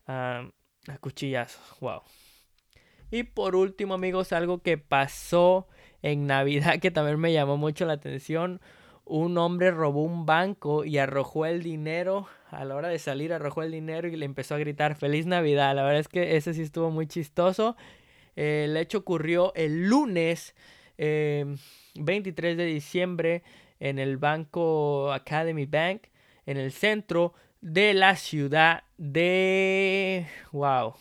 a 0.07 0.49
cuchillazos. 1.01 1.79
Wow. 1.81 2.01
Y 3.11 3.23
por 3.23 3.55
último, 3.55 3.93
amigos, 3.93 4.33
algo 4.33 4.61
que 4.61 4.77
pasó 4.77 5.67
en 6.01 6.27
Navidad 6.27 6.79
que 6.81 6.91
también 6.91 7.19
me 7.19 7.33
llamó 7.33 7.57
mucho 7.57 7.85
la 7.85 7.93
atención. 7.93 8.61
Un 9.05 9.37
hombre 9.37 9.69
robó 9.71 10.03
un 10.03 10.25
banco 10.25 10.83
y 10.83 10.97
arrojó 10.97 11.45
el 11.45 11.61
dinero. 11.61 12.27
A 12.49 12.65
la 12.65 12.75
hora 12.75 12.87
de 12.87 12.99
salir, 12.99 13.33
arrojó 13.33 13.61
el 13.63 13.71
dinero 13.71 14.07
y 14.07 14.15
le 14.15 14.25
empezó 14.25 14.55
a 14.55 14.59
gritar 14.59 14.95
Feliz 14.95 15.25
Navidad. 15.25 15.75
La 15.75 15.83
verdad 15.83 15.99
es 15.99 16.07
que 16.07 16.37
ese 16.37 16.53
sí 16.53 16.63
estuvo 16.63 16.89
muy 16.89 17.07
chistoso. 17.07 17.75
el 18.35 18.75
hecho 18.77 18.99
ocurrió 18.99 19.53
el 19.55 19.87
lunes 19.87 20.55
23 20.97 22.51
em, 22.51 22.57
de 22.57 22.65
diciembre 22.65 23.43
en 23.79 23.99
el 23.99 24.17
banco 24.17 25.11
Academy 25.11 25.65
Bank, 25.65 26.03
en 26.45 26.57
el 26.57 26.71
centro 26.71 27.33
de 27.61 27.93
la 27.93 28.15
ciudad 28.15 28.83
de... 28.97 30.27
¡Wow! 30.51 30.95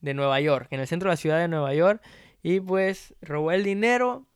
De 0.00 0.14
Nueva 0.14 0.40
York, 0.40 0.68
en 0.70 0.80
el 0.80 0.86
centro 0.86 1.08
de 1.08 1.14
la 1.14 1.16
ciudad 1.16 1.38
de 1.38 1.48
Nueva 1.48 1.74
York. 1.74 2.02
Y 2.42 2.60
pues 2.60 3.14
robó 3.20 3.52
el 3.52 3.64
dinero, 3.64 4.26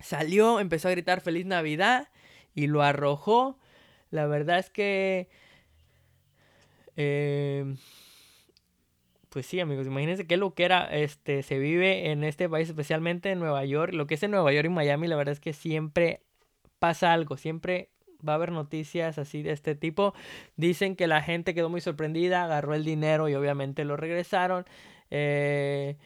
salió, 0.00 0.60
empezó 0.60 0.88
a 0.88 0.92
gritar 0.92 1.20
feliz 1.20 1.46
Navidad 1.46 2.08
y 2.54 2.66
lo 2.66 2.82
arrojó. 2.82 3.58
La 4.10 4.26
verdad 4.26 4.58
es 4.58 4.70
que... 4.70 5.28
Eh, 6.96 7.74
pues 9.34 9.46
sí, 9.46 9.58
amigos, 9.58 9.88
imagínense 9.88 10.28
qué 10.28 10.36
lo 10.36 10.54
que 10.54 10.64
era, 10.64 10.84
este, 10.84 11.42
se 11.42 11.58
vive 11.58 12.12
en 12.12 12.22
este 12.22 12.48
país, 12.48 12.68
especialmente 12.68 13.32
en 13.32 13.40
Nueva 13.40 13.64
York. 13.64 13.92
Lo 13.92 14.06
que 14.06 14.14
es 14.14 14.22
en 14.22 14.30
Nueva 14.30 14.52
York 14.52 14.66
y 14.66 14.68
Miami, 14.68 15.08
la 15.08 15.16
verdad 15.16 15.32
es 15.32 15.40
que 15.40 15.52
siempre 15.52 16.22
pasa 16.78 17.12
algo, 17.12 17.36
siempre 17.36 17.90
va 18.26 18.32
a 18.32 18.36
haber 18.36 18.52
noticias 18.52 19.18
así 19.18 19.42
de 19.42 19.52
este 19.52 19.74
tipo. 19.74 20.14
Dicen 20.56 20.96
que 20.96 21.06
la 21.06 21.22
gente 21.22 21.54
quedó 21.54 21.68
muy 21.68 21.80
sorprendida, 21.80 22.44
agarró 22.44 22.74
el 22.74 22.84
dinero 22.84 23.28
y 23.28 23.34
obviamente 23.34 23.84
lo 23.84 23.96
regresaron. 23.96 24.64
Eh, 25.10 25.96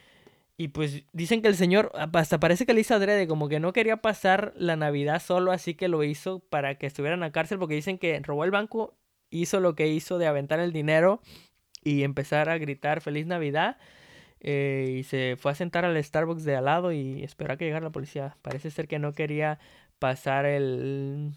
y 0.57 0.69
pues 0.69 1.05
dicen 1.13 1.41
que 1.41 1.49
el 1.49 1.55
señor, 1.55 1.93
hasta 1.95 2.41
parece 2.41 2.67
que 2.67 2.75
le 2.75 2.81
hizo 2.81 2.99
como 3.29 3.49
que 3.49 3.61
no 3.61 3.73
quería 3.73 3.99
pasar 3.99 4.53
la 4.57 4.75
Navidad 4.75 5.23
solo, 5.23 5.53
así 5.53 5.75
que 5.75 5.87
lo 5.87 6.03
hizo 6.03 6.41
para 6.41 6.75
que 6.77 6.87
estuvieran 6.87 7.21
la 7.21 7.31
cárcel, 7.31 7.61
porque 7.61 7.77
dicen 7.77 7.97
que 7.97 8.19
robó 8.21 8.45
el 8.45 8.51
banco, 8.51 8.97
hizo 9.31 9.61
lo 9.61 9.77
que 9.77 9.87
hizo 9.87 10.19
de 10.19 10.27
aventar 10.27 10.59
el 10.59 10.73
dinero 10.73 11.21
y 11.85 12.03
empezar 12.03 12.49
a 12.49 12.59
gritar 12.59 13.01
feliz 13.01 13.27
Navidad. 13.27 13.79
Eh, 14.41 14.97
y 15.01 15.03
se 15.05 15.37
fue 15.39 15.53
a 15.53 15.55
sentar 15.55 15.85
al 15.85 16.03
Starbucks 16.03 16.45
de 16.45 16.57
al 16.57 16.65
lado 16.67 16.93
y 16.93 17.23
esperó 17.25 17.55
a 17.55 17.57
que 17.57 17.65
llegara 17.65 17.85
la 17.85 17.93
policía. 17.93 18.37
Parece 18.43 18.71
ser 18.71 18.89
que 18.89 18.99
no 18.99 19.13
quería 19.13 19.59
pasar 19.99 20.47
el, 20.47 21.33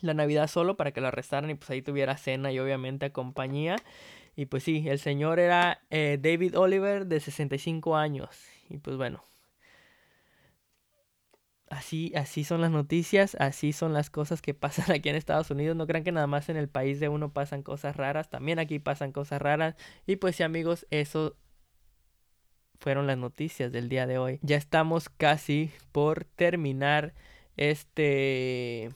la 0.00 0.14
Navidad 0.14 0.48
solo 0.48 0.76
para 0.76 0.92
que 0.92 1.00
lo 1.00 1.08
arrestaran 1.08 1.50
y 1.50 1.54
pues 1.54 1.70
ahí 1.70 1.82
tuviera 1.82 2.16
cena 2.16 2.52
y 2.52 2.58
obviamente 2.58 3.12
compañía. 3.12 3.76
Y 4.36 4.46
pues 4.46 4.64
sí, 4.64 4.88
el 4.88 4.98
señor 4.98 5.38
era 5.38 5.82
eh, 5.90 6.18
David 6.20 6.58
Oliver 6.58 7.06
de 7.06 7.20
65 7.20 7.96
años. 7.96 8.28
Y 8.68 8.78
pues 8.78 8.96
bueno. 8.96 9.22
Así, 11.70 12.12
así 12.14 12.44
son 12.44 12.60
las 12.60 12.70
noticias, 12.70 13.36
así 13.40 13.72
son 13.72 13.92
las 13.92 14.10
cosas 14.10 14.42
que 14.42 14.54
pasan 14.54 14.90
aquí 14.90 15.08
en 15.08 15.16
Estados 15.16 15.50
Unidos. 15.50 15.76
No 15.76 15.86
crean 15.86 16.04
que 16.04 16.12
nada 16.12 16.26
más 16.26 16.48
en 16.48 16.56
el 16.56 16.68
país 16.68 17.00
de 17.00 17.08
uno 17.08 17.32
pasan 17.32 17.62
cosas 17.62 17.96
raras, 17.96 18.28
también 18.30 18.58
aquí 18.58 18.78
pasan 18.78 19.12
cosas 19.12 19.40
raras. 19.40 19.76
Y 20.06 20.16
pues 20.16 20.36
sí 20.36 20.42
amigos, 20.42 20.86
eso 20.90 21.36
fueron 22.78 23.06
las 23.06 23.18
noticias 23.18 23.72
del 23.72 23.88
día 23.88 24.06
de 24.06 24.18
hoy. 24.18 24.38
Ya 24.42 24.56
estamos 24.56 25.08
casi 25.08 25.70
por 25.92 26.24
terminar 26.24 27.14
este 27.56 28.90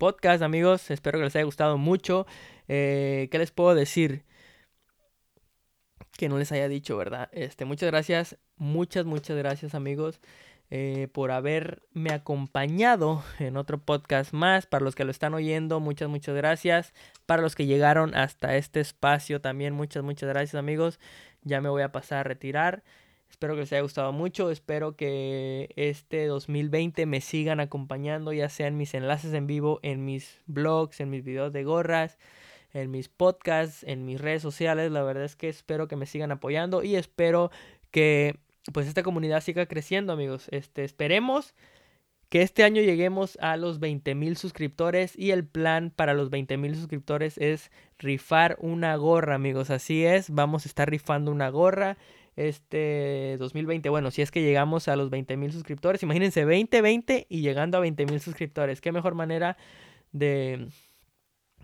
podcast, 0.00 0.42
amigos. 0.42 0.90
Espero 0.90 1.18
que 1.18 1.26
les 1.26 1.36
haya 1.36 1.44
gustado 1.44 1.76
mucho. 1.76 2.26
Eh, 2.68 3.28
¿Qué 3.30 3.38
les 3.38 3.50
puedo 3.50 3.74
decir? 3.74 4.24
Que 6.16 6.30
no 6.30 6.38
les 6.38 6.50
haya 6.52 6.68
dicho, 6.68 6.96
¿verdad? 6.96 7.28
Este, 7.32 7.66
muchas 7.66 7.90
gracias, 7.90 8.38
muchas, 8.56 9.04
muchas 9.04 9.36
gracias, 9.36 9.74
amigos. 9.74 10.18
Eh, 10.70 11.08
por 11.12 11.32
haberme 11.32 12.12
acompañado 12.14 13.22
en 13.40 13.58
otro 13.58 13.76
podcast 13.78 14.32
más. 14.32 14.64
Para 14.64 14.84
los 14.84 14.94
que 14.94 15.04
lo 15.04 15.10
están 15.10 15.34
oyendo, 15.34 15.80
muchas, 15.80 16.08
muchas 16.08 16.34
gracias. 16.34 16.94
Para 17.26 17.42
los 17.42 17.54
que 17.54 17.66
llegaron 17.66 18.14
hasta 18.14 18.56
este 18.56 18.80
espacio 18.80 19.42
también, 19.42 19.74
muchas, 19.74 20.02
muchas 20.02 20.30
gracias 20.30 20.54
amigos. 20.54 20.98
Ya 21.42 21.60
me 21.60 21.68
voy 21.68 21.82
a 21.82 21.92
pasar 21.92 22.20
a 22.20 22.24
retirar. 22.24 22.84
Espero 23.30 23.54
que 23.54 23.60
les 23.60 23.72
haya 23.72 23.82
gustado 23.82 24.12
mucho. 24.12 24.50
Espero 24.50 24.96
que 24.96 25.70
este 25.76 26.26
2020 26.26 27.06
me 27.06 27.20
sigan 27.20 27.60
acompañando, 27.60 28.32
ya 28.32 28.48
sea 28.48 28.66
en 28.66 28.76
mis 28.76 28.92
enlaces 28.92 29.32
en 29.32 29.46
vivo, 29.46 29.78
en 29.82 30.04
mis 30.04 30.40
blogs, 30.46 31.00
en 31.00 31.10
mis 31.10 31.24
videos 31.24 31.52
de 31.52 31.64
gorras, 31.64 32.18
en 32.74 32.90
mis 32.90 33.08
podcasts, 33.08 33.84
en 33.84 34.04
mis 34.04 34.20
redes 34.20 34.42
sociales. 34.42 34.90
La 34.90 35.02
verdad 35.02 35.24
es 35.24 35.36
que 35.36 35.48
espero 35.48 35.88
que 35.88 35.96
me 35.96 36.06
sigan 36.06 36.32
apoyando 36.32 36.82
y 36.82 36.96
espero 36.96 37.50
que 37.90 38.36
pues 38.72 38.86
esta 38.86 39.02
comunidad 39.02 39.40
siga 39.40 39.66
creciendo, 39.66 40.12
amigos. 40.12 40.48
Este, 40.50 40.84
esperemos 40.84 41.54
que 42.28 42.42
este 42.42 42.62
año 42.62 42.80
lleguemos 42.80 43.36
a 43.40 43.56
los 43.56 43.80
20 43.80 44.14
mil 44.14 44.36
suscriptores 44.36 45.18
y 45.18 45.32
el 45.32 45.44
plan 45.44 45.92
para 45.94 46.14
los 46.14 46.30
20 46.30 46.56
mil 46.58 46.76
suscriptores 46.76 47.38
es 47.38 47.70
rifar 47.98 48.56
una 48.60 48.94
gorra, 48.96 49.34
amigos. 49.34 49.70
Así 49.70 50.04
es, 50.04 50.30
vamos 50.30 50.64
a 50.64 50.68
estar 50.68 50.88
rifando 50.88 51.32
una 51.32 51.48
gorra 51.48 51.96
este 52.36 53.36
2020. 53.38 53.88
Bueno, 53.88 54.10
si 54.10 54.22
es 54.22 54.30
que 54.30 54.42
llegamos 54.42 54.88
a 54.88 54.96
los 54.96 55.10
20 55.10 55.36
mil 55.36 55.52
suscriptores, 55.52 56.02
imagínense 56.02 56.42
2020 56.42 57.26
y 57.28 57.40
llegando 57.42 57.78
a 57.78 57.80
20 57.80 58.06
mil 58.06 58.20
suscriptores. 58.20 58.80
Qué 58.80 58.92
mejor 58.92 59.14
manera 59.14 59.56
de 60.12 60.68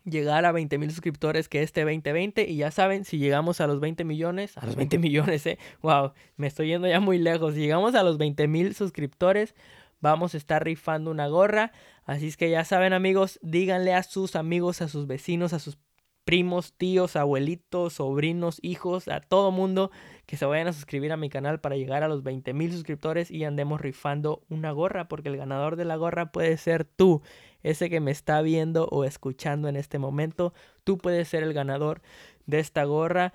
llegar 0.07 0.45
a 0.45 0.53
20 0.53 0.79
mil 0.79 0.91
suscriptores 0.91 1.49
que 1.49 1.63
este 1.63 1.83
2020. 1.83 2.49
Y 2.49 2.57
ya 2.57 2.71
saben, 2.71 3.05
si 3.05 3.19
llegamos 3.19 3.61
a 3.61 3.67
los 3.67 3.81
20 3.81 4.05
millones, 4.05 4.57
a 4.57 4.65
los 4.65 4.77
20 4.77 4.99
millones, 4.99 5.47
eh, 5.47 5.59
wow, 5.83 6.13
me 6.37 6.47
estoy 6.47 6.69
yendo 6.69 6.89
ya 6.89 7.01
muy 7.01 7.19
lejos. 7.19 7.55
Si 7.55 7.61
llegamos 7.61 7.95
a 7.95 8.03
los 8.03 8.19
20 8.19 8.49
mil 8.49 8.75
suscriptores, 8.75 9.55
vamos 10.01 10.35
a 10.35 10.37
estar 10.37 10.65
rifando 10.65 11.11
una 11.11 11.27
gorra. 11.27 11.73
Así 12.05 12.29
es 12.29 12.37
que 12.37 12.51
ya 12.51 12.65
saben, 12.65 12.93
amigos, 12.93 13.39
díganle 13.43 13.93
a 13.93 14.03
sus 14.03 14.37
amigos, 14.37 14.81
a 14.81 14.89
sus 14.89 15.07
vecinos, 15.07 15.53
a 15.53 15.59
sus 15.59 15.79
primos, 16.27 16.73
tíos, 16.73 17.15
abuelitos, 17.15 17.95
sobrinos, 17.95 18.59
hijos, 18.61 19.07
a 19.07 19.21
todo 19.21 19.53
mundo 19.53 19.93
que 20.27 20.37
se 20.37 20.45
vayan 20.45 20.67
a 20.67 20.73
suscribir 20.73 21.13
a 21.13 21.17
mi 21.17 21.31
canal 21.31 21.61
para 21.61 21.77
llegar 21.77 22.03
a 22.03 22.09
los 22.09 22.25
20 22.25 22.53
mil 22.53 22.73
suscriptores 22.73 23.31
y 23.31 23.45
andemos 23.45 23.81
rifando 23.81 24.43
una 24.49 24.73
gorra, 24.73 25.07
porque 25.07 25.29
el 25.29 25.37
ganador 25.37 25.77
de 25.77 25.85
la 25.85 25.95
gorra 25.95 26.33
puede 26.33 26.57
ser 26.57 26.85
tú, 26.85 27.23
ese 27.63 27.89
que 27.89 28.01
me 28.01 28.11
está 28.11 28.43
viendo 28.43 28.89
o 28.91 29.05
escuchando 29.05 29.69
en 29.69 29.77
este 29.77 30.01
momento. 30.01 30.53
Tú 30.83 30.99
puedes 30.99 31.29
ser 31.29 31.45
el 31.45 31.55
ganador 31.55 32.03
de 32.47 32.59
esta 32.59 32.83
gorra. 32.83 33.33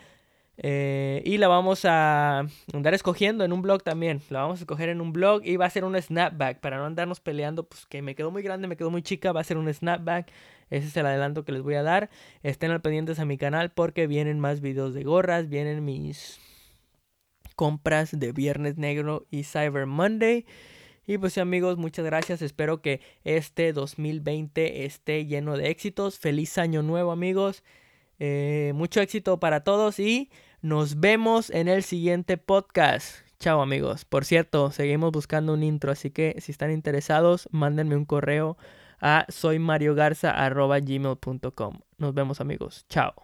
Eh, 0.57 1.23
y 1.25 1.37
la 1.37 1.47
vamos 1.47 1.85
a 1.85 2.45
andar 2.73 2.93
escogiendo 2.93 3.45
en 3.45 3.53
un 3.53 3.61
blog 3.61 3.83
también. 3.83 4.21
La 4.29 4.41
vamos 4.41 4.59
a 4.59 4.63
escoger 4.63 4.89
en 4.89 4.99
un 4.99 5.13
blog 5.13 5.41
y 5.45 5.55
va 5.55 5.65
a 5.65 5.69
ser 5.69 5.85
un 5.85 5.99
snapback 5.99 6.59
para 6.59 6.77
no 6.77 6.85
andarnos 6.85 7.21
peleando. 7.21 7.63
Pues 7.63 7.85
que 7.85 8.01
me 8.01 8.15
quedó 8.15 8.31
muy 8.31 8.43
grande, 8.43 8.67
me 8.67 8.75
quedó 8.75 8.91
muy 8.91 9.01
chica. 9.01 9.31
Va 9.31 9.39
a 9.39 9.45
ser 9.45 9.57
un 9.57 9.73
snapback. 9.73 10.29
Ese 10.71 10.87
es 10.87 10.97
el 10.97 11.05
adelanto 11.05 11.45
que 11.45 11.51
les 11.51 11.61
voy 11.61 11.75
a 11.75 11.83
dar. 11.83 12.09
Estén 12.41 12.71
al 12.71 12.81
pendientes 12.81 13.19
a 13.19 13.25
mi 13.25 13.37
canal 13.37 13.71
porque 13.71 14.07
vienen 14.07 14.39
más 14.39 14.61
videos 14.61 14.95
de 14.95 15.03
gorras. 15.03 15.49
Vienen 15.49 15.85
mis 15.85 16.39
compras 17.55 18.17
de 18.17 18.31
Viernes 18.31 18.77
Negro 18.77 19.27
y 19.29 19.43
Cyber 19.43 19.85
Monday. 19.85 20.45
Y 21.05 21.17
pues 21.17 21.37
amigos, 21.37 21.77
muchas 21.77 22.05
gracias. 22.05 22.41
Espero 22.41 22.81
que 22.81 23.01
este 23.23 23.73
2020 23.73 24.85
esté 24.85 25.25
lleno 25.25 25.57
de 25.57 25.69
éxitos. 25.69 26.17
Feliz 26.17 26.57
año 26.57 26.81
nuevo 26.83 27.11
amigos. 27.11 27.63
Eh, 28.17 28.71
mucho 28.75 29.01
éxito 29.01 29.39
para 29.39 29.63
todos 29.63 29.99
y 29.99 30.29
nos 30.61 30.99
vemos 30.99 31.49
en 31.49 31.67
el 31.67 31.83
siguiente 31.83 32.37
podcast. 32.37 33.25
Chao 33.39 33.61
amigos. 33.61 34.05
Por 34.05 34.23
cierto, 34.23 34.71
seguimos 34.71 35.11
buscando 35.11 35.53
un 35.53 35.63
intro, 35.63 35.91
así 35.91 36.11
que 36.11 36.35
si 36.39 36.51
están 36.51 36.71
interesados, 36.71 37.49
mándenme 37.51 37.95
un 37.95 38.05
correo 38.05 38.57
a 39.01 39.25
soymariogarza.gmail.com. 39.29 41.79
Nos 41.97 42.13
vemos 42.13 42.39
amigos. 42.39 42.85
Chao. 42.89 43.23